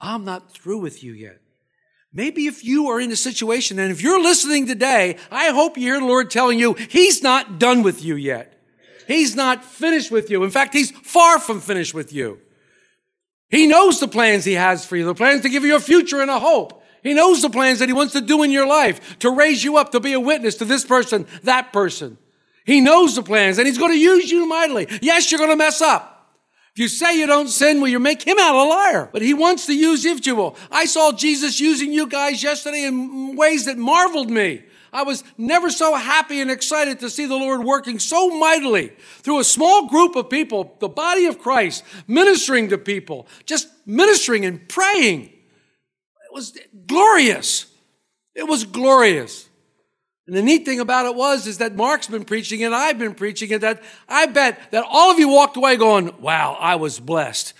I'm 0.00 0.24
not 0.24 0.52
through 0.52 0.78
with 0.78 1.04
you 1.04 1.12
yet. 1.12 1.40
Maybe 2.12 2.46
if 2.46 2.64
you 2.64 2.88
are 2.88 3.00
in 3.00 3.12
a 3.12 3.16
situation 3.16 3.78
and 3.78 3.92
if 3.92 4.02
you're 4.02 4.20
listening 4.20 4.66
today, 4.66 5.16
I 5.30 5.50
hope 5.50 5.78
you 5.78 5.84
hear 5.84 6.00
the 6.00 6.06
Lord 6.06 6.28
telling 6.28 6.58
you, 6.58 6.74
He's 6.74 7.22
not 7.22 7.60
done 7.60 7.84
with 7.84 8.04
you 8.04 8.16
yet. 8.16 8.52
He's 9.06 9.36
not 9.36 9.64
finished 9.64 10.10
with 10.10 10.28
you. 10.28 10.42
In 10.42 10.50
fact, 10.50 10.74
He's 10.74 10.90
far 10.90 11.38
from 11.38 11.60
finished 11.60 11.94
with 11.94 12.12
you. 12.12 12.40
He 13.48 13.68
knows 13.68 14.00
the 14.00 14.08
plans 14.08 14.44
He 14.44 14.54
has 14.54 14.84
for 14.84 14.96
you, 14.96 15.04
the 15.04 15.14
plans 15.14 15.42
to 15.42 15.48
give 15.48 15.64
you 15.64 15.76
a 15.76 15.80
future 15.80 16.20
and 16.20 16.32
a 16.32 16.40
hope. 16.40 16.82
He 17.04 17.14
knows 17.14 17.42
the 17.42 17.50
plans 17.50 17.78
that 17.78 17.88
He 17.88 17.92
wants 17.92 18.12
to 18.14 18.20
do 18.20 18.42
in 18.42 18.50
your 18.50 18.66
life, 18.66 19.20
to 19.20 19.30
raise 19.30 19.62
you 19.62 19.76
up, 19.76 19.92
to 19.92 20.00
be 20.00 20.14
a 20.14 20.20
witness 20.20 20.56
to 20.56 20.64
this 20.64 20.84
person, 20.84 21.26
that 21.44 21.72
person. 21.72 22.18
He 22.64 22.80
knows 22.80 23.14
the 23.14 23.22
plans 23.22 23.58
and 23.58 23.66
He's 23.66 23.78
going 23.78 23.92
to 23.92 23.98
use 23.98 24.30
you 24.30 24.46
mightily. 24.46 24.86
Yes, 25.00 25.30
you're 25.30 25.38
going 25.38 25.50
to 25.50 25.56
mess 25.56 25.80
up. 25.80 26.12
If 26.74 26.78
you 26.78 26.88
say 26.88 27.18
you 27.18 27.26
don't 27.26 27.48
sin, 27.48 27.82
well, 27.82 27.90
you 27.90 27.98
make 27.98 28.22
him 28.22 28.38
out 28.38 28.54
a 28.54 28.64
liar. 28.66 29.10
But 29.12 29.20
he 29.20 29.34
wants 29.34 29.66
to 29.66 29.74
use 29.74 30.06
if 30.06 30.26
you 30.26 30.34
will. 30.34 30.56
I 30.70 30.86
saw 30.86 31.12
Jesus 31.12 31.60
using 31.60 31.92
you 31.92 32.06
guys 32.06 32.42
yesterday 32.42 32.84
in 32.84 33.36
ways 33.36 33.66
that 33.66 33.76
marveled 33.76 34.30
me. 34.30 34.62
I 34.90 35.02
was 35.02 35.22
never 35.36 35.70
so 35.70 35.94
happy 35.94 36.40
and 36.40 36.50
excited 36.50 37.00
to 37.00 37.10
see 37.10 37.26
the 37.26 37.36
Lord 37.36 37.62
working 37.62 37.98
so 37.98 38.28
mightily 38.38 38.92
through 39.20 39.40
a 39.40 39.44
small 39.44 39.88
group 39.88 40.16
of 40.16 40.30
people, 40.30 40.76
the 40.80 40.88
body 40.88 41.26
of 41.26 41.38
Christ, 41.38 41.84
ministering 42.06 42.70
to 42.70 42.78
people, 42.78 43.26
just 43.44 43.68
ministering 43.84 44.46
and 44.46 44.66
praying. 44.66 45.24
It 45.24 46.32
was 46.32 46.58
glorious. 46.86 47.66
It 48.34 48.44
was 48.44 48.64
glorious. 48.64 49.48
And 50.26 50.36
the 50.36 50.42
neat 50.42 50.64
thing 50.64 50.78
about 50.78 51.06
it 51.06 51.16
was, 51.16 51.46
is 51.46 51.58
that 51.58 51.74
Mark's 51.74 52.06
been 52.06 52.24
preaching 52.24 52.60
it, 52.60 52.72
I've 52.72 52.98
been 52.98 53.14
preaching 53.14 53.50
it, 53.50 53.60
that 53.62 53.82
I 54.08 54.26
bet 54.26 54.70
that 54.70 54.84
all 54.88 55.10
of 55.10 55.18
you 55.18 55.28
walked 55.28 55.56
away 55.56 55.76
going, 55.76 56.20
wow, 56.20 56.56
I 56.60 56.76
was 56.76 57.00
blessed. 57.00 57.54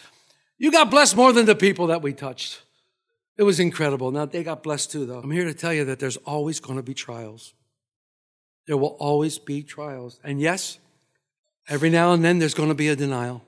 You 0.59 0.71
got 0.71 0.91
blessed 0.91 1.17
more 1.17 1.33
than 1.33 1.47
the 1.47 1.57
people 1.57 1.89
that 1.89 2.03
we 2.03 2.13
touched. 2.13 2.63
It 3.37 3.43
was 3.43 3.59
incredible. 3.59 4.13
Now 4.13 4.27
they 4.27 4.45
got 4.45 4.63
blessed 4.63 4.93
too, 4.93 5.07
though. 5.07 5.19
I'm 5.19 5.31
here 5.31 5.47
to 5.47 5.55
tell 5.55 5.73
you 5.73 5.85
that 5.87 5.99
there's 5.99 6.19
always 6.19 6.61
going 6.61 6.77
to 6.77 6.83
be 6.83 6.95
trials. 6.95 7.55
There 8.67 8.77
will 8.77 8.97
always 9.01 9.39
be 9.39 9.65
trials. 9.65 10.21
And 10.23 10.41
yes, 10.41 10.79
every 11.69 11.91
now 11.91 12.13
and 12.13 12.25
then 12.25 12.39
there's 12.39 12.55
going 12.55 12.69
to 12.69 12.77
be 12.77 12.89
a 12.89 12.97
denial. 12.97 13.43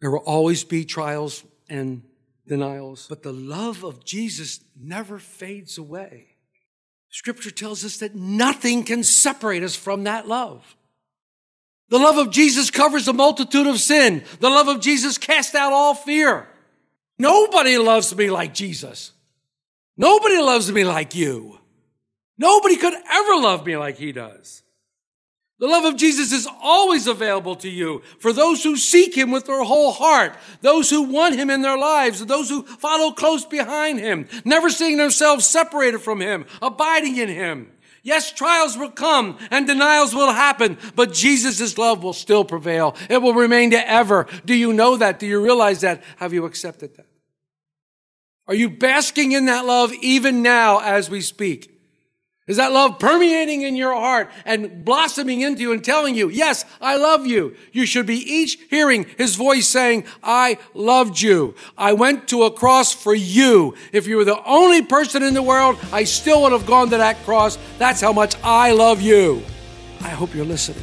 There 0.00 0.10
will 0.10 0.18
always 0.18 0.64
be 0.64 0.84
trials 0.84 1.44
and 1.68 2.02
denials. 2.48 3.06
But 3.08 3.22
the 3.22 3.32
love 3.32 3.84
of 3.84 4.04
Jesus 4.04 4.60
never 4.76 5.20
fades 5.20 5.78
away. 5.78 6.31
Scripture 7.12 7.50
tells 7.50 7.84
us 7.84 7.98
that 7.98 8.14
nothing 8.14 8.84
can 8.84 9.04
separate 9.04 9.62
us 9.62 9.76
from 9.76 10.04
that 10.04 10.26
love. 10.26 10.76
The 11.90 11.98
love 11.98 12.16
of 12.16 12.32
Jesus 12.32 12.70
covers 12.70 13.06
a 13.06 13.12
multitude 13.12 13.66
of 13.66 13.78
sin. 13.78 14.24
The 14.40 14.48
love 14.48 14.66
of 14.66 14.80
Jesus 14.80 15.18
casts 15.18 15.54
out 15.54 15.74
all 15.74 15.94
fear. 15.94 16.48
Nobody 17.18 17.76
loves 17.76 18.16
me 18.16 18.30
like 18.30 18.54
Jesus. 18.54 19.12
Nobody 19.94 20.38
loves 20.38 20.72
me 20.72 20.84
like 20.84 21.14
you. 21.14 21.58
Nobody 22.38 22.76
could 22.76 22.94
ever 22.94 23.34
love 23.36 23.66
me 23.66 23.76
like 23.76 23.98
he 23.98 24.12
does. 24.12 24.62
The 25.62 25.68
love 25.68 25.84
of 25.84 25.96
Jesus 25.96 26.32
is 26.32 26.48
always 26.60 27.06
available 27.06 27.54
to 27.54 27.68
you 27.70 28.02
for 28.18 28.32
those 28.32 28.64
who 28.64 28.76
seek 28.76 29.16
him 29.16 29.30
with 29.30 29.46
their 29.46 29.62
whole 29.62 29.92
heart, 29.92 30.36
those 30.60 30.90
who 30.90 31.02
want 31.02 31.36
him 31.36 31.50
in 31.50 31.62
their 31.62 31.78
lives, 31.78 32.26
those 32.26 32.48
who 32.48 32.64
follow 32.64 33.12
close 33.12 33.44
behind 33.44 34.00
him, 34.00 34.26
never 34.44 34.70
seeing 34.70 34.96
themselves 34.96 35.46
separated 35.46 36.00
from 36.00 36.20
him, 36.20 36.46
abiding 36.60 37.16
in 37.16 37.28
him. 37.28 37.70
Yes, 38.02 38.32
trials 38.32 38.76
will 38.76 38.90
come 38.90 39.38
and 39.52 39.64
denials 39.64 40.12
will 40.12 40.32
happen, 40.32 40.78
but 40.96 41.12
Jesus' 41.12 41.78
love 41.78 42.02
will 42.02 42.12
still 42.12 42.44
prevail. 42.44 42.96
It 43.08 43.22
will 43.22 43.32
remain 43.32 43.70
to 43.70 43.88
ever. 43.88 44.26
Do 44.44 44.56
you 44.56 44.72
know 44.72 44.96
that? 44.96 45.20
Do 45.20 45.28
you 45.28 45.40
realize 45.40 45.82
that? 45.82 46.02
Have 46.16 46.32
you 46.32 46.44
accepted 46.44 46.96
that? 46.96 47.06
Are 48.48 48.54
you 48.56 48.68
basking 48.68 49.30
in 49.30 49.46
that 49.46 49.64
love 49.64 49.92
even 50.02 50.42
now 50.42 50.80
as 50.80 51.08
we 51.08 51.20
speak? 51.20 51.71
Is 52.48 52.56
that 52.56 52.72
love 52.72 52.98
permeating 52.98 53.62
in 53.62 53.76
your 53.76 53.94
heart 53.94 54.28
and 54.44 54.84
blossoming 54.84 55.42
into 55.42 55.62
you 55.62 55.72
and 55.72 55.84
telling 55.84 56.16
you, 56.16 56.28
yes, 56.28 56.64
I 56.80 56.96
love 56.96 57.24
you? 57.24 57.54
You 57.70 57.86
should 57.86 58.04
be 58.04 58.16
each 58.16 58.58
hearing 58.68 59.06
his 59.16 59.36
voice 59.36 59.68
saying, 59.68 60.06
I 60.24 60.58
loved 60.74 61.20
you. 61.20 61.54
I 61.78 61.92
went 61.92 62.26
to 62.28 62.42
a 62.42 62.50
cross 62.50 62.92
for 62.92 63.14
you. 63.14 63.76
If 63.92 64.08
you 64.08 64.16
were 64.16 64.24
the 64.24 64.42
only 64.44 64.82
person 64.82 65.22
in 65.22 65.34
the 65.34 65.42
world, 65.42 65.78
I 65.92 66.02
still 66.02 66.42
would 66.42 66.50
have 66.50 66.66
gone 66.66 66.90
to 66.90 66.96
that 66.96 67.22
cross. 67.24 67.58
That's 67.78 68.00
how 68.00 68.12
much 68.12 68.34
I 68.42 68.72
love 68.72 69.00
you. 69.00 69.44
I 70.00 70.08
hope 70.08 70.34
you're 70.34 70.44
listening. 70.44 70.82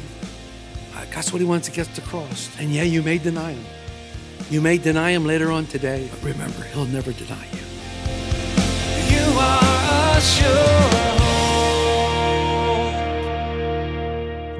Uh, 0.96 1.04
That's 1.14 1.30
what 1.30 1.42
he 1.42 1.46
wants 1.46 1.68
to 1.68 1.74
get 1.74 1.88
to 1.88 2.00
the 2.00 2.06
cross. 2.06 2.48
And 2.58 2.70
yeah, 2.70 2.84
you 2.84 3.02
may 3.02 3.18
deny 3.18 3.52
him. 3.52 3.64
You 4.48 4.62
may 4.62 4.78
deny 4.78 5.10
him 5.10 5.26
later 5.26 5.52
on 5.52 5.66
today, 5.66 6.08
but 6.10 6.22
remember, 6.24 6.62
he'll 6.72 6.86
never 6.86 7.12
deny 7.12 7.46
you. 7.52 7.60
You 9.14 9.38
are 9.38 10.16
a 10.16 11.29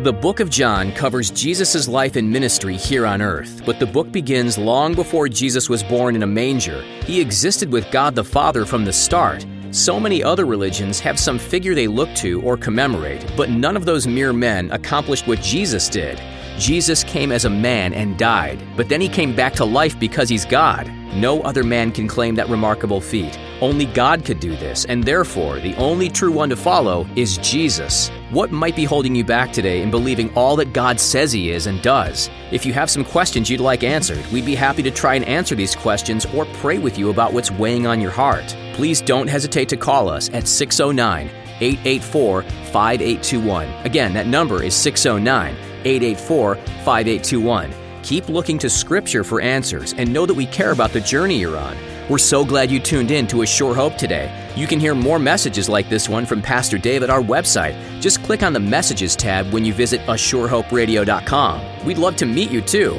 The 0.02 0.14
book 0.14 0.40
of 0.40 0.48
John 0.48 0.92
covers 0.92 1.30
Jesus' 1.30 1.86
life 1.86 2.16
and 2.16 2.32
ministry 2.32 2.74
here 2.74 3.04
on 3.04 3.20
earth, 3.20 3.60
but 3.66 3.78
the 3.78 3.84
book 3.84 4.10
begins 4.10 4.56
long 4.56 4.94
before 4.94 5.28
Jesus 5.28 5.68
was 5.68 5.82
born 5.82 6.16
in 6.16 6.22
a 6.22 6.26
manger. 6.26 6.80
He 7.04 7.20
existed 7.20 7.70
with 7.70 7.90
God 7.90 8.14
the 8.14 8.24
Father 8.24 8.64
from 8.64 8.86
the 8.86 8.94
start. 8.94 9.44
So 9.72 10.00
many 10.00 10.24
other 10.24 10.46
religions 10.46 11.00
have 11.00 11.20
some 11.20 11.38
figure 11.38 11.74
they 11.74 11.86
look 11.86 12.08
to 12.14 12.40
or 12.40 12.56
commemorate, 12.56 13.30
but 13.36 13.50
none 13.50 13.76
of 13.76 13.84
those 13.84 14.06
mere 14.06 14.32
men 14.32 14.70
accomplished 14.70 15.26
what 15.26 15.42
Jesus 15.42 15.86
did. 15.90 16.18
Jesus 16.60 17.02
came 17.04 17.32
as 17.32 17.46
a 17.46 17.50
man 17.50 17.94
and 17.94 18.18
died, 18.18 18.62
but 18.76 18.86
then 18.90 19.00
he 19.00 19.08
came 19.08 19.34
back 19.34 19.54
to 19.54 19.64
life 19.64 19.98
because 19.98 20.28
he's 20.28 20.44
God. 20.44 20.92
No 21.14 21.40
other 21.40 21.64
man 21.64 21.90
can 21.90 22.06
claim 22.06 22.34
that 22.34 22.50
remarkable 22.50 23.00
feat. 23.00 23.38
Only 23.62 23.86
God 23.86 24.26
could 24.26 24.40
do 24.40 24.50
this, 24.56 24.84
and 24.84 25.02
therefore, 25.02 25.58
the 25.58 25.74
only 25.76 26.10
true 26.10 26.30
one 26.30 26.50
to 26.50 26.56
follow 26.56 27.08
is 27.16 27.38
Jesus. 27.38 28.10
What 28.28 28.52
might 28.52 28.76
be 28.76 28.84
holding 28.84 29.14
you 29.14 29.24
back 29.24 29.54
today 29.54 29.80
in 29.80 29.90
believing 29.90 30.30
all 30.34 30.54
that 30.56 30.74
God 30.74 31.00
says 31.00 31.32
He 31.32 31.50
is 31.50 31.66
and 31.66 31.80
does? 31.80 32.28
If 32.52 32.66
you 32.66 32.74
have 32.74 32.90
some 32.90 33.06
questions 33.06 33.48
you'd 33.48 33.60
like 33.60 33.82
answered, 33.82 34.24
we'd 34.26 34.44
be 34.44 34.54
happy 34.54 34.82
to 34.82 34.90
try 34.90 35.14
and 35.14 35.24
answer 35.24 35.54
these 35.54 35.74
questions 35.74 36.26
or 36.26 36.44
pray 36.56 36.76
with 36.76 36.98
you 36.98 37.08
about 37.08 37.32
what's 37.32 37.50
weighing 37.50 37.86
on 37.86 38.02
your 38.02 38.10
heart. 38.10 38.54
Please 38.74 39.00
don't 39.00 39.28
hesitate 39.28 39.70
to 39.70 39.78
call 39.78 40.10
us 40.10 40.28
at 40.34 40.46
609 40.46 41.30
884 41.62 42.42
5821. 42.42 43.66
Again, 43.86 44.12
that 44.12 44.26
number 44.26 44.62
is 44.62 44.74
609 44.74 45.69
884 45.84 46.56
5821. 46.56 47.72
Keep 48.02 48.28
looking 48.28 48.58
to 48.58 48.70
Scripture 48.70 49.24
for 49.24 49.40
answers 49.40 49.92
and 49.94 50.12
know 50.12 50.26
that 50.26 50.34
we 50.34 50.46
care 50.46 50.70
about 50.72 50.90
the 50.92 51.00
journey 51.00 51.38
you're 51.38 51.56
on. 51.56 51.76
We're 52.08 52.18
so 52.18 52.44
glad 52.44 52.70
you 52.70 52.80
tuned 52.80 53.10
in 53.10 53.26
to 53.28 53.42
A 53.42 53.46
Sure 53.46 53.74
Hope 53.74 53.96
today. 53.96 54.32
You 54.56 54.66
can 54.66 54.80
hear 54.80 54.94
more 54.94 55.18
messages 55.18 55.68
like 55.68 55.88
this 55.88 56.08
one 56.08 56.26
from 56.26 56.42
Pastor 56.42 56.78
Dave 56.78 57.02
at 57.02 57.10
our 57.10 57.20
website. 57.20 57.78
Just 58.00 58.22
click 58.24 58.42
on 58.42 58.52
the 58.52 58.60
Messages 58.60 59.14
tab 59.14 59.52
when 59.52 59.64
you 59.64 59.72
visit 59.72 60.00
ASureHopeRadio.com. 60.02 61.84
We'd 61.84 61.98
love 61.98 62.16
to 62.16 62.26
meet 62.26 62.50
you 62.50 62.62
too. 62.62 62.98